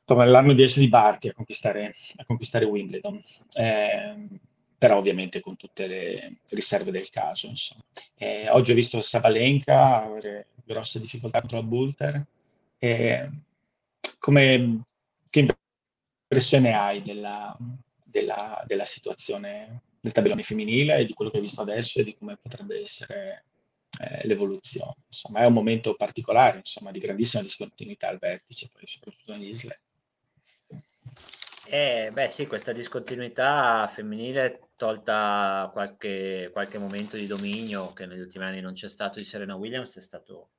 [0.02, 3.22] insomma, l'anno di Ashley Barty a conquistare, a conquistare Wimbledon.
[3.54, 4.28] Eh,
[4.80, 7.52] però ovviamente con tutte le riserve del caso.
[8.16, 12.26] Eh, oggi ho visto Sabalenka avere grosse difficoltà contro la Bulter.
[12.80, 13.30] Eh,
[14.18, 14.86] come,
[15.30, 15.48] che
[16.26, 17.56] impressione hai della,
[18.04, 22.16] della, della, situazione del tabellone femminile e di quello che hai visto adesso e di
[22.16, 23.44] come potrebbe essere
[24.00, 24.96] eh, l'evoluzione?
[25.08, 29.78] Insomma, è un momento particolare, insomma, di grandissima discontinuità al vertice, poi soprattutto negli slam.
[31.72, 38.46] Eh, beh, sì, questa discontinuità femminile, tolta qualche, qualche momento di dominio che negli ultimi
[38.46, 40.50] anni non c'è stato di Serena Williams, è stato,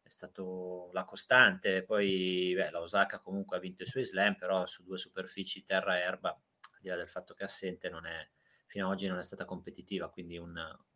[0.00, 1.82] è stato la costante.
[1.82, 5.98] Poi beh, la Osaka comunque ha vinto i suoi slam, però su due superfici terra
[5.98, 8.28] e erba, al di là del fatto che è assente, non è,
[8.66, 10.54] fino ad oggi non è stata competitiva, quindi un,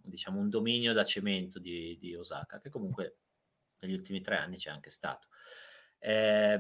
[0.09, 3.17] diciamo, un dominio da cemento di, di Osaka, che comunque
[3.81, 5.29] negli ultimi tre anni c'è anche stato.
[5.99, 6.59] Eh,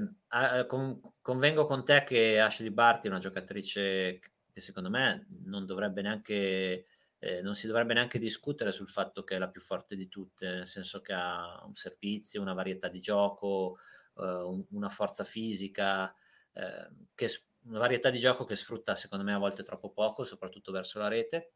[0.67, 4.21] con, convengo con te che Ashley Barty è una giocatrice
[4.53, 6.87] che secondo me non dovrebbe neanche
[7.21, 10.47] eh, non si dovrebbe neanche discutere sul fatto che è la più forte di tutte,
[10.47, 13.79] nel senso che ha un servizio, una varietà di gioco,
[14.17, 16.15] eh, un, una forza fisica,
[16.53, 20.71] eh, che, una varietà di gioco che sfrutta secondo me a volte troppo poco, soprattutto
[20.71, 21.55] verso la rete.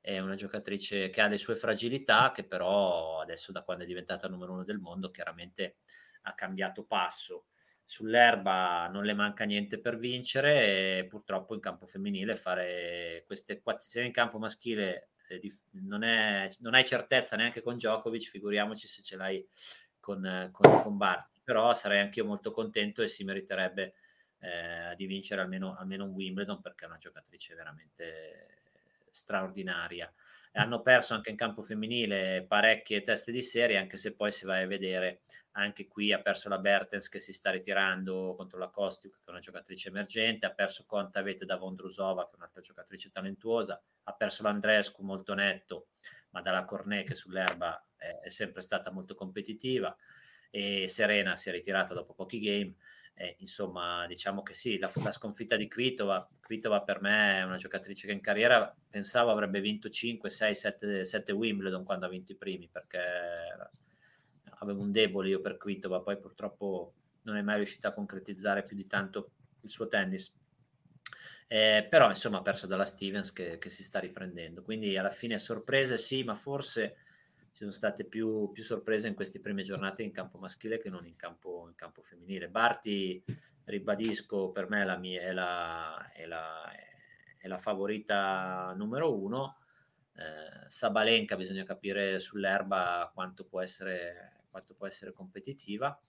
[0.00, 4.28] È una giocatrice che ha le sue fragilità, che però adesso da quando è diventata
[4.28, 5.76] numero uno del mondo chiaramente
[6.22, 7.46] ha cambiato passo.
[7.84, 14.08] Sull'erba non le manca niente per vincere e purtroppo in campo femminile fare queste equazioni
[14.08, 15.40] in campo maschile eh,
[15.72, 19.46] non, è, non, hai certezza neanche con Djokovic, figuriamoci se ce l'hai
[20.00, 21.40] con, con, con Barty.
[21.42, 23.94] Però sarei anch'io molto contento e si meriterebbe
[24.40, 28.57] eh, di vincere almeno, almeno un Wimbledon perché è una giocatrice veramente
[29.18, 30.12] straordinaria
[30.52, 34.58] hanno perso anche in campo femminile parecchie teste di serie, anche se poi si va
[34.58, 35.20] a vedere
[35.52, 39.30] anche qui ha perso la Bertens che si sta ritirando contro la Kostiuk, che è
[39.30, 44.44] una giocatrice emergente, ha perso Kontaveit da Vondrusova, che è un'altra giocatrice talentuosa, ha perso
[44.44, 45.88] l'Andrescu molto netto,
[46.30, 49.96] ma dalla Cornet che sull'erba è, è sempre stata molto competitiva,
[50.50, 52.74] e Serena si è ritirata dopo pochi game.
[53.20, 57.56] Eh, insomma, diciamo che sì, la, la, sconfitta di Kvitova, Kvitova per me è una
[57.56, 62.30] giocatrice che in carriera pensavo avrebbe vinto 5, 6, 7, 7 Wimbledon quando ha vinto
[62.30, 63.00] i primi, perché
[64.60, 66.92] avevo un debole io per Kvitova, poi purtroppo
[67.22, 69.30] non è mai riuscita a concretizzare più di tanto
[69.62, 70.32] il suo tennis.
[71.48, 75.38] Eh, però insomma ha perso dalla Stevens che, che, si sta riprendendo, quindi alla fine
[75.38, 76.98] sorprese sì, ma forse
[77.58, 81.04] ci sono state più, più sorprese in queste prime giornate in campo maschile che non
[81.06, 82.48] in campo, in campo femminile.
[82.48, 83.20] Barti,
[83.64, 86.70] ribadisco, per me la mia, è, la, è, la,
[87.36, 89.56] è la favorita numero uno.
[90.14, 96.00] Eh, Sabalenka bisogna capire sull'erba quanto può essere quanto può essere competitiva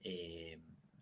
[0.00, 0.60] e,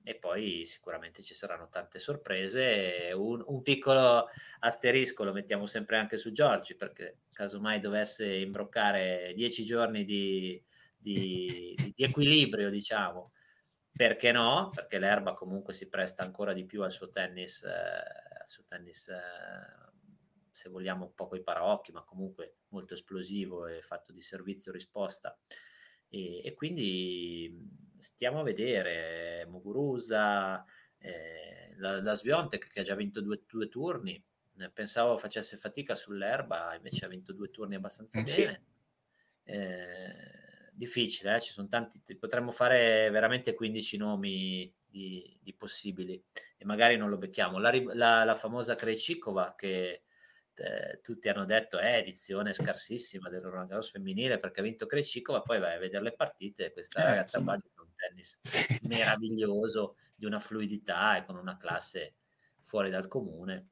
[0.08, 3.10] e poi sicuramente ci saranno tante sorprese.
[3.12, 4.28] Un, un, piccolo
[4.60, 10.62] asterisco lo mettiamo sempre anche su Giorgi perché casomai dovesse imbroccare dieci giorni di,
[10.96, 13.32] di, di equilibrio, diciamo,
[13.90, 14.70] perché no?
[14.72, 19.08] Perché l'erba comunque si presta ancora di più al suo tennis, eh, al suo tennis
[19.08, 19.90] eh,
[20.52, 25.36] se vogliamo un po' coi paraocchi, ma comunque molto esplosivo e fatto di servizio-risposta
[26.08, 30.64] e, e quindi stiamo a vedere Muguruza,
[30.98, 34.22] eh, la, la Sviontek che ha già vinto due, due, turni,
[34.72, 38.62] pensavo facesse fatica sull'erba, invece ha vinto due turni abbastanza eh, bene.
[39.44, 41.40] Eh, difficile, eh?
[41.40, 46.22] ci sono tanti, potremmo fare veramente 15 nomi di, di, possibili
[46.56, 47.58] e magari non lo becchiamo.
[47.58, 50.02] La, la, la famosa Krejcikova che
[50.60, 54.86] eh, tutti hanno detto è eh, edizione scarsissima del Roland Garros femminile perché ha vinto
[54.86, 58.40] Krejcikova, poi vai a vedere le partite questa eh, ragazza gioca un tennis
[58.82, 62.14] meraviglioso, di una fluidità e con una classe
[62.62, 63.70] fuori dal comune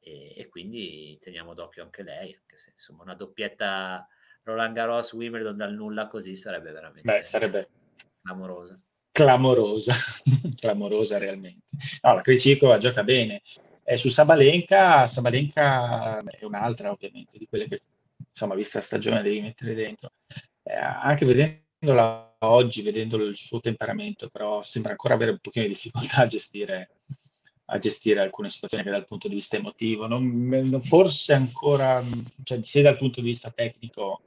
[0.00, 4.06] e, e quindi teniamo d'occhio anche lei, anche se insomma una doppietta
[4.42, 7.68] Roland Garros Wimbledon dal nulla così sarebbe veramente Beh, sarebbe
[8.22, 8.78] amorosa.
[9.10, 9.94] clamorosa,
[10.56, 11.66] clamorosa realmente.
[12.02, 13.42] No, la Krejcikova gioca bene.
[13.86, 17.82] Eh, su Sabalenka, Sabalenka è un'altra ovviamente di quelle che
[18.30, 20.12] insomma, vista la stagione devi mettere dentro.
[20.62, 25.72] Eh, anche vedendola oggi, vedendo il suo temperamento, però sembra ancora avere un pochino di
[25.72, 26.90] difficoltà a gestire,
[27.66, 30.06] a gestire alcune situazioni anche dal punto di vista emotivo.
[30.06, 32.02] Non, forse ancora,
[32.42, 34.22] cioè, sia dal punto di vista tecnico,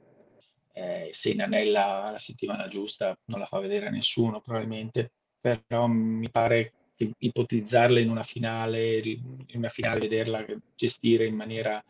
[0.72, 6.30] eh, se inanella la settimana giusta non la fa vedere a nessuno probabilmente, però mi
[6.30, 6.74] pare
[7.18, 10.44] ipotizzarla in una finale, in una finale vederla
[10.74, 11.82] gestire in maniera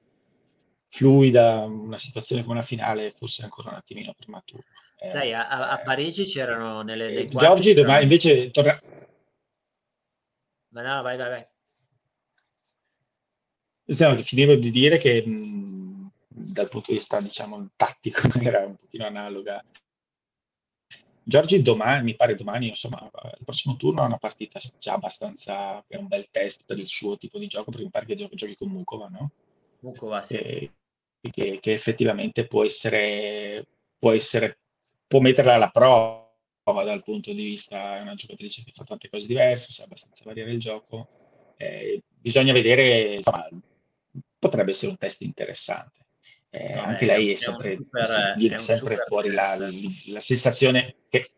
[0.91, 4.65] fluida una situazione come una finale fosse ancora un attimino prematuro.
[4.99, 7.13] Eh, Sai, a, a, Parigi c'erano nelle...
[7.13, 8.81] Eh, Giorgi domani invece torna...
[10.71, 11.45] Ma no, vai, vai,
[13.87, 14.23] vai.
[14.23, 19.65] finivo di dire che mh, dal punto di vista, diciamo, tattico, era un pochino analoga.
[21.29, 25.97] Giorgi domani, mi pare domani, insomma, il prossimo turno ha una partita già abbastanza, è
[25.97, 28.57] un bel test per il suo tipo di gioco, perché mi pare che giochi, giochi
[28.57, 29.33] con Mukova, no?
[29.81, 30.37] Mukova, sì.
[30.37, 30.73] E,
[31.31, 33.67] che, che, effettivamente può essere,
[33.99, 34.59] può essere,
[35.07, 36.33] può metterla alla prova
[36.65, 40.53] dal punto di vista, è una giocatrice che fa tante cose diverse, sa abbastanza variare
[40.53, 41.09] il gioco.
[41.59, 43.47] Eh, bisogna vedere, insomma,
[44.39, 45.98] potrebbe essere un test interessante.
[46.51, 51.31] Eh, no, anche è, lei è, sempre, super, viene sempre fuori la, la, sensazione che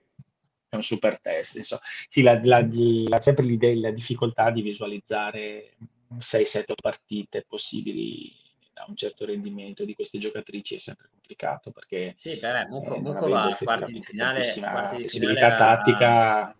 [0.68, 1.56] è un super test.
[1.56, 1.82] Insomma.
[2.06, 5.76] Sì, la, la, la, sempre l'idea, la difficoltà di visualizzare
[6.16, 8.32] 6-7 partite possibili
[8.80, 13.00] a un certo rendimento di queste giocatrici è sempre complicato perché sì, beh, Muco, eh,
[13.00, 16.56] Muco va a quarti di finale, quarti di finale tattica a,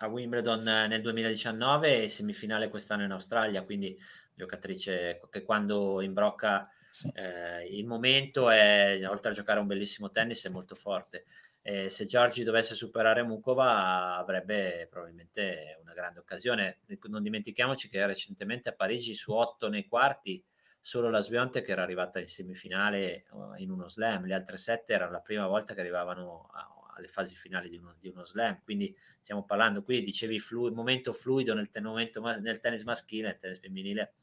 [0.00, 3.96] a Wimbledon nel 2019 e semifinale quest'anno in Australia quindi
[4.34, 7.10] giocatrice che quando imbrocca sì.
[7.14, 11.24] eh, il momento è, oltre a giocare un bellissimo tennis, è molto forte.
[11.62, 16.80] Eh, se Giorgi dovesse superare Mukova avrebbe probabilmente una grande occasione.
[17.08, 20.44] Non dimentichiamoci che recentemente a Parigi su otto nei quarti
[20.80, 23.26] solo la Svionte che era arrivata in semifinale
[23.58, 27.34] in uno slam, le altre sette erano la prima volta che arrivavano a, alle fasi
[27.34, 28.62] finali di uno, di uno, slam.
[28.62, 33.28] Quindi stiamo parlando qui, dicevi, flu- momento fluido nel, ten- momento ma- nel tennis maschile,
[33.28, 34.14] nel tennis femminile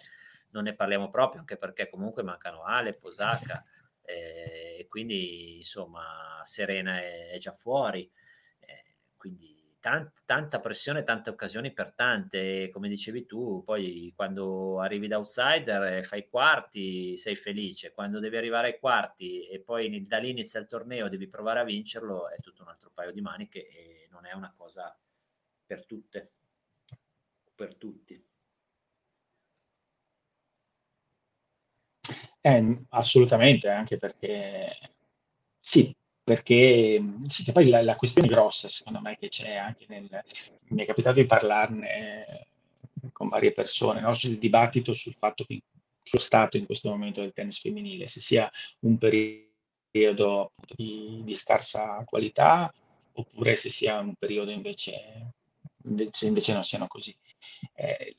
[0.52, 3.64] non ne parliamo proprio, anche perché comunque mancano Ale, Posacca,
[4.02, 8.10] eh, e quindi insomma Serena è, è già fuori.
[9.80, 12.70] Eh, tant- tanta pressione, tante occasioni per tante.
[12.70, 17.92] Come dicevi tu, poi quando arrivi da outsider e fai quarti, sei felice.
[17.92, 21.64] Quando devi arrivare ai quarti e poi da lì inizia il torneo, devi provare a
[21.64, 24.98] vincerlo, è tutto un altro paio di maniche e non è una cosa
[25.66, 26.32] per tutte,
[27.56, 28.22] per tutti.
[32.42, 34.72] Eh, assolutamente, anche perché
[35.60, 35.94] sì,
[36.30, 40.08] perché sì, che poi la, la, questione grossa, secondo me, che c'è anche nel...
[40.68, 42.50] Mi è capitato di parlarne
[43.12, 44.14] con varie persone, no?
[44.14, 45.64] sul dibattito sul fatto che
[46.04, 48.48] sullo stato in questo momento del tennis femminile, se sia
[48.82, 52.72] un periodo di, di scarsa qualità
[53.14, 55.34] oppure se sia un periodo invece,
[55.86, 57.16] invece, invece non siano così.
[57.74, 58.18] Eh,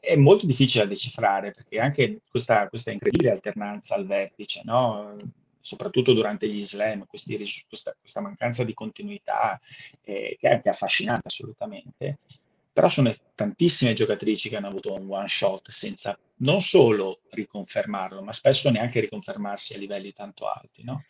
[0.00, 5.42] è molto difficile da decifrare perché anche questa, questa incredibile alternanza al vertice, no?
[5.64, 9.58] Soprattutto durante gli slam, questi, questa, questa, mancanza di continuità
[10.02, 12.18] eh, che è anche affascinante assolutamente,
[12.70, 18.34] però sono tantissime giocatrici che hanno avuto un one shot senza non solo riconfermarlo, ma
[18.34, 20.84] spesso neanche riconfermarsi a livelli tanto alti.
[20.84, 21.04] No?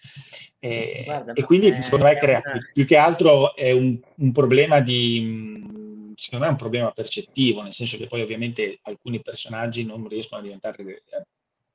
[0.61, 2.61] E, Guarda, e quindi è, secondo me crea, una...
[2.73, 7.73] più che altro è un, un problema di secondo me è un problema percettivo, nel
[7.73, 11.27] senso che poi ovviamente alcuni personaggi non riescono a diventare eh,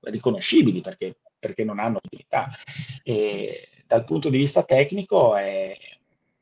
[0.01, 2.49] riconoscibili perché perché non hanno utilità.
[3.03, 5.75] E dal punto di vista tecnico è,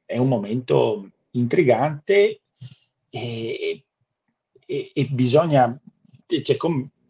[0.05, 2.41] è un momento intrigante
[3.09, 3.83] e,
[4.65, 5.79] e, e bisogna,
[6.25, 6.57] c'è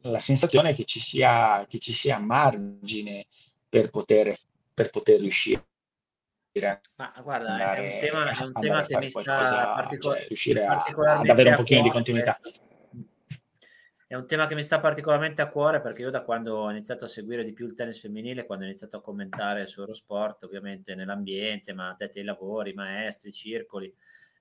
[0.01, 3.25] la sensazione che ci sia, che ci sia margine
[3.67, 4.37] per poter,
[4.73, 5.63] per poter riuscire.
[6.95, 10.83] Ma guarda, è un tema, è un tema che mi sta particol- cioè, riuscire a,
[10.83, 12.35] ad avere un pochino di continuità.
[12.39, 12.66] Questo
[14.09, 17.03] è un tema che mi sta particolarmente a cuore perché io da quando ho iniziato
[17.03, 20.95] a seguire di più il tennis femminile, quando ho iniziato a commentare su Eurosport, ovviamente
[20.95, 23.93] nell'ambiente, ma addetti ai lavori, maestri, circoli,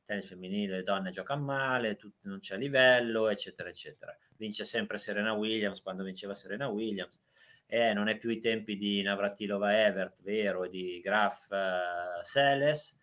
[0.05, 4.17] tennis femminile, le donne giocano male, tut- non c'è livello, eccetera, eccetera.
[4.37, 7.21] Vince sempre Serena Williams quando vinceva Serena Williams.
[7.67, 12.97] Eh, non è più i tempi di Navratilova Evert, vero, e di Graf uh, Seles,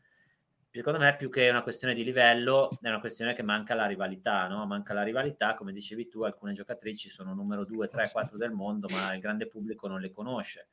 [0.73, 4.47] secondo me più che una questione di livello è una questione che manca la rivalità,
[4.47, 4.65] no?
[4.65, 8.87] manca la rivalità, come dicevi tu, alcune giocatrici sono numero 2, 3, 4 del mondo,
[8.89, 10.69] ma il grande pubblico non le conosce.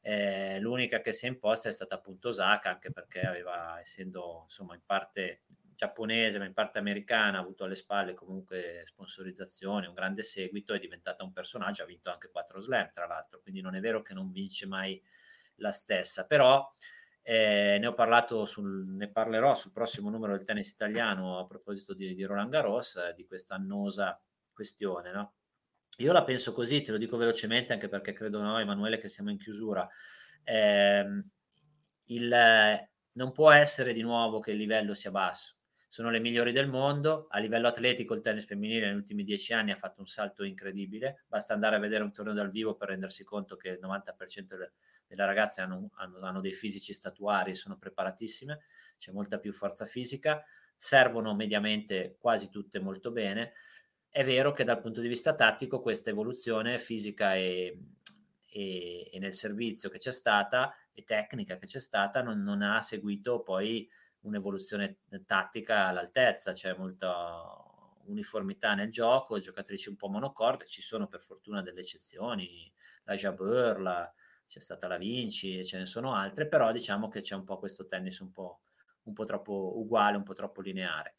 [0.00, 4.74] Eh, l'unica che si è imposta è stata appunto Osaka, anche perché aveva, essendo insomma
[4.74, 5.42] in parte
[5.76, 10.80] giapponese, ma in parte americana, ha avuto alle spalle comunque sponsorizzazione, un grande seguito, è
[10.80, 14.12] diventata un personaggio, ha vinto anche quattro slam tra l'altro, quindi non è vero che
[14.12, 15.00] non vince mai
[15.56, 16.68] la stessa, però
[17.28, 21.92] eh, ne ho parlato, sul, ne parlerò sul prossimo numero del tennis italiano a proposito
[21.92, 24.16] di, di Roland Garros, eh, di questa annosa
[24.52, 25.34] questione, no?
[25.96, 29.30] Io la penso così, te lo dico velocemente anche perché credo no, Emanuele che siamo
[29.30, 29.88] in chiusura.
[30.44, 31.04] Eh,
[32.04, 35.56] il, non può essere di nuovo che il livello sia basso
[35.96, 37.26] sono le migliori del mondo.
[37.30, 41.24] A livello atletico il tennis femminile negli ultimi dieci anni ha fatto un salto incredibile,
[41.26, 44.54] basta andare a vedere un torneo dal vivo per rendersi conto che il 90%
[45.06, 48.60] delle, ragazze hanno, hanno, hanno, dei fisici statuari, sono preparatissime,
[48.98, 50.44] c'è molta più forza fisica,
[50.76, 53.52] servono mediamente quasi tutte molto bene.
[54.08, 57.78] È vero che dal punto di vista tattico questa evoluzione fisica e,
[58.46, 62.80] e, e nel servizio che c'è stata e tecnica che c'è stata non, non ha
[62.80, 63.88] seguito poi
[64.20, 67.64] un'evoluzione tattica all'altezza, c'è molta
[68.06, 72.72] uniformità nel gioco, giocatrici un po' monocorde, ci sono per fortuna delle eccezioni,
[73.04, 74.14] la Jabeur, la,
[74.46, 77.86] c'è stata la Vinci, ce ne sono altre, però diciamo che c'è un po' questo
[77.86, 78.62] tennis un po',
[79.04, 81.16] un po troppo uguale, un po' troppo lineare.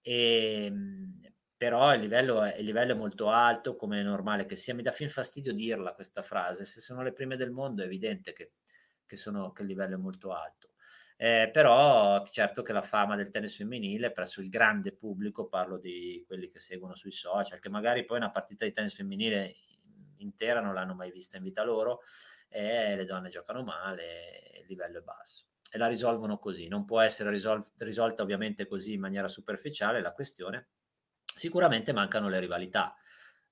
[0.00, 1.20] E, ehm,
[1.56, 4.74] però il livello, è, il livello, è, molto alto, come è normale che sia.
[4.74, 8.32] Mi dà fin fastidio dirla questa frase, se sono le prime del mondo è evidente
[8.32, 8.52] che,
[9.04, 10.70] che, sono, che il livello è molto alto.
[11.16, 16.22] Eh, però certo che la fama del tennis femminile presso il grande pubblico, parlo di
[16.28, 19.52] quelli che seguono sui social, che magari poi una partita di tennis femminile
[20.18, 22.00] intera non l'hanno mai vista in vita loro,
[22.48, 25.46] e le donne giocano male, il livello è basso.
[25.70, 30.12] E la risolvono così, non può essere risol- risolta ovviamente così in maniera superficiale la
[30.12, 30.68] questione.
[31.24, 32.96] Sicuramente mancano le rivalità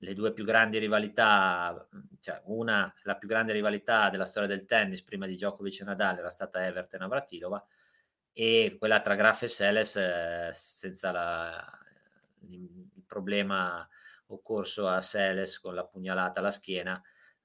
[0.01, 1.89] le due più grandi rivalità,
[2.21, 6.19] cioè una, la più grande rivalità della storia del tennis prima di Djokovic e Nadal
[6.19, 7.07] era stata Everton e
[8.39, 11.79] e quella tra Graf e Seles eh, senza la,
[12.49, 13.89] il problema
[14.29, 17.01] occorso a Seles con la pugnalata alla schiena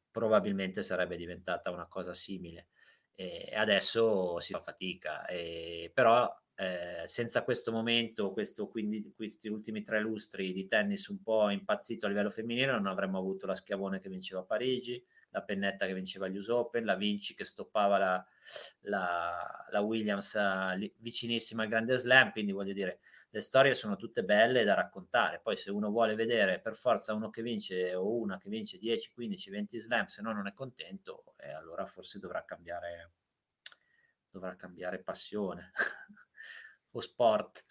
[0.10, 2.68] probabilmente sarebbe diventata una cosa simile.
[3.14, 9.82] E adesso si fa fatica e, però eh, senza questo momento, questo, quindi, questi ultimi
[9.82, 14.00] tre lustri di tennis un po' impazzito a livello femminile, non avremmo avuto la Schiavone
[14.00, 17.98] che vinceva a Parigi, la Pennetta che vinceva gli US Open, la Vinci che stoppava
[17.98, 18.26] la,
[18.82, 23.00] la, la Williams uh, vicinissima al Grande Slam, quindi voglio dire,
[23.34, 27.30] le storie sono tutte belle da raccontare, poi se uno vuole vedere per forza uno
[27.30, 31.34] che vince o una che vince 10, 15, 20 slam, se no non è contento,
[31.38, 33.12] eh, allora forse dovrà cambiare,
[34.30, 35.72] dovrà cambiare passione.
[36.92, 37.66] o sport.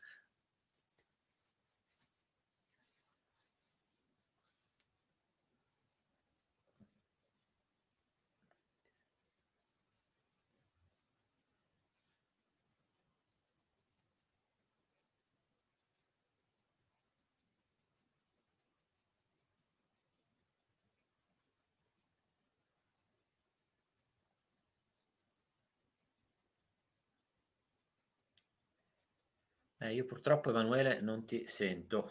[29.82, 32.08] Eh, io purtroppo Emanuele non ti sento.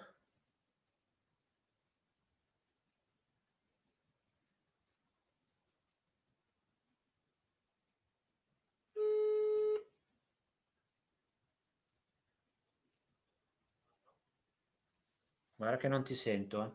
[15.55, 16.72] Guarda che non ti sento, eh.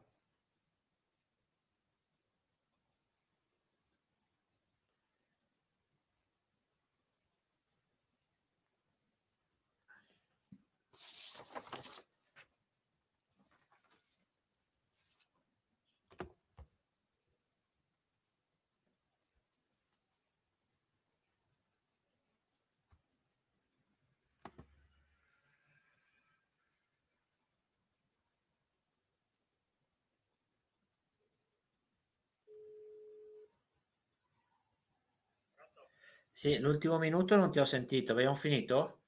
[36.36, 38.12] Sì, l'ultimo minuto non ti ho sentito.
[38.12, 38.98] Abbiamo finito?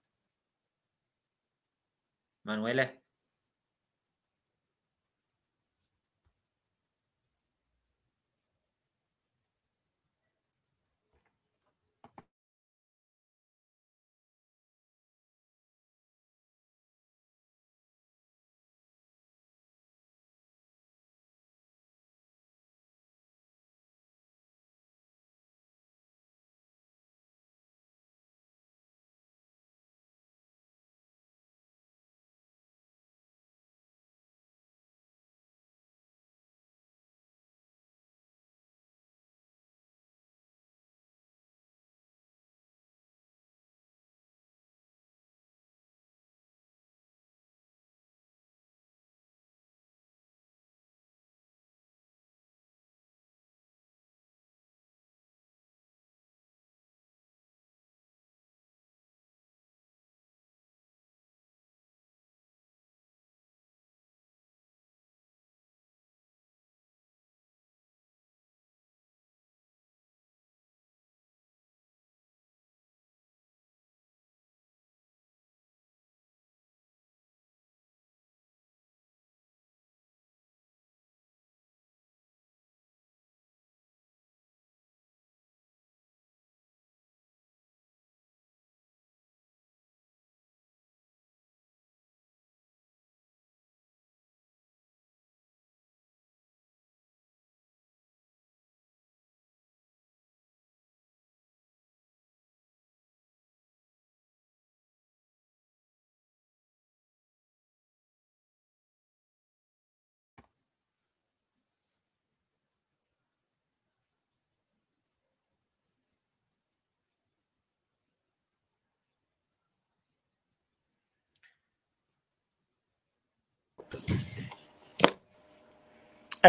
[2.44, 3.02] Manuele?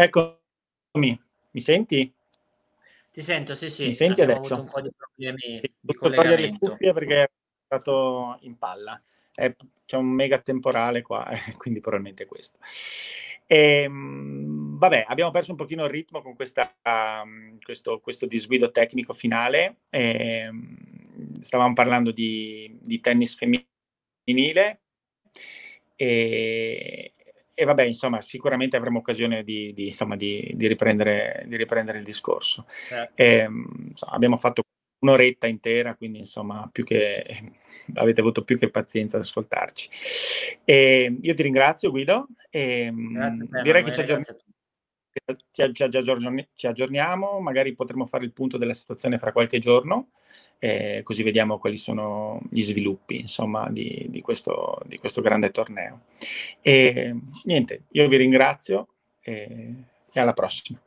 [0.00, 1.20] Eccomi,
[1.50, 2.14] mi senti?
[3.10, 3.86] Ti sento, sì, sì.
[3.88, 4.54] Mi senti Abbiamo adesso?
[4.54, 6.66] avuto un po' di problemi Sì, di togliere le collegamento.
[6.70, 7.30] cuffie perché è
[7.66, 9.02] stato in palla.
[9.34, 12.58] Eh, c'è un mega temporale qua, eh, quindi probabilmente è questo.
[13.46, 19.14] Ehm, vabbè, abbiamo perso un pochino il ritmo con questa, um, questo, questo disguido tecnico
[19.14, 19.78] finale.
[19.90, 24.80] Ehm, stavamo parlando di, di tennis femminile
[25.96, 27.14] e,
[27.60, 32.66] e vabbè, insomma, sicuramente avremo occasione di, di, insomma, di, di riprendere, riprendere, il discorso.
[32.86, 33.20] Certo.
[33.20, 33.48] E,
[33.88, 34.62] insomma, abbiamo fatto
[35.00, 37.24] un'oretta intera, quindi insomma, più che,
[37.94, 39.90] avete avuto più che pazienza ad ascoltarci.
[40.64, 42.28] E io ti ringrazio, Guido.
[42.48, 44.38] E, grazie a te, direi Manuele, che ci aggiorniamo,
[45.50, 50.10] ci, ci, ci aggiorniamo, magari potremo fare il punto della situazione fra qualche giorno.
[50.60, 56.02] Eh, così vediamo quali sono gli sviluppi insomma di, di, questo, di questo, grande torneo.
[56.60, 57.14] E
[57.44, 58.88] niente, io vi ringrazio
[59.20, 59.72] e,
[60.12, 60.80] e alla prossima.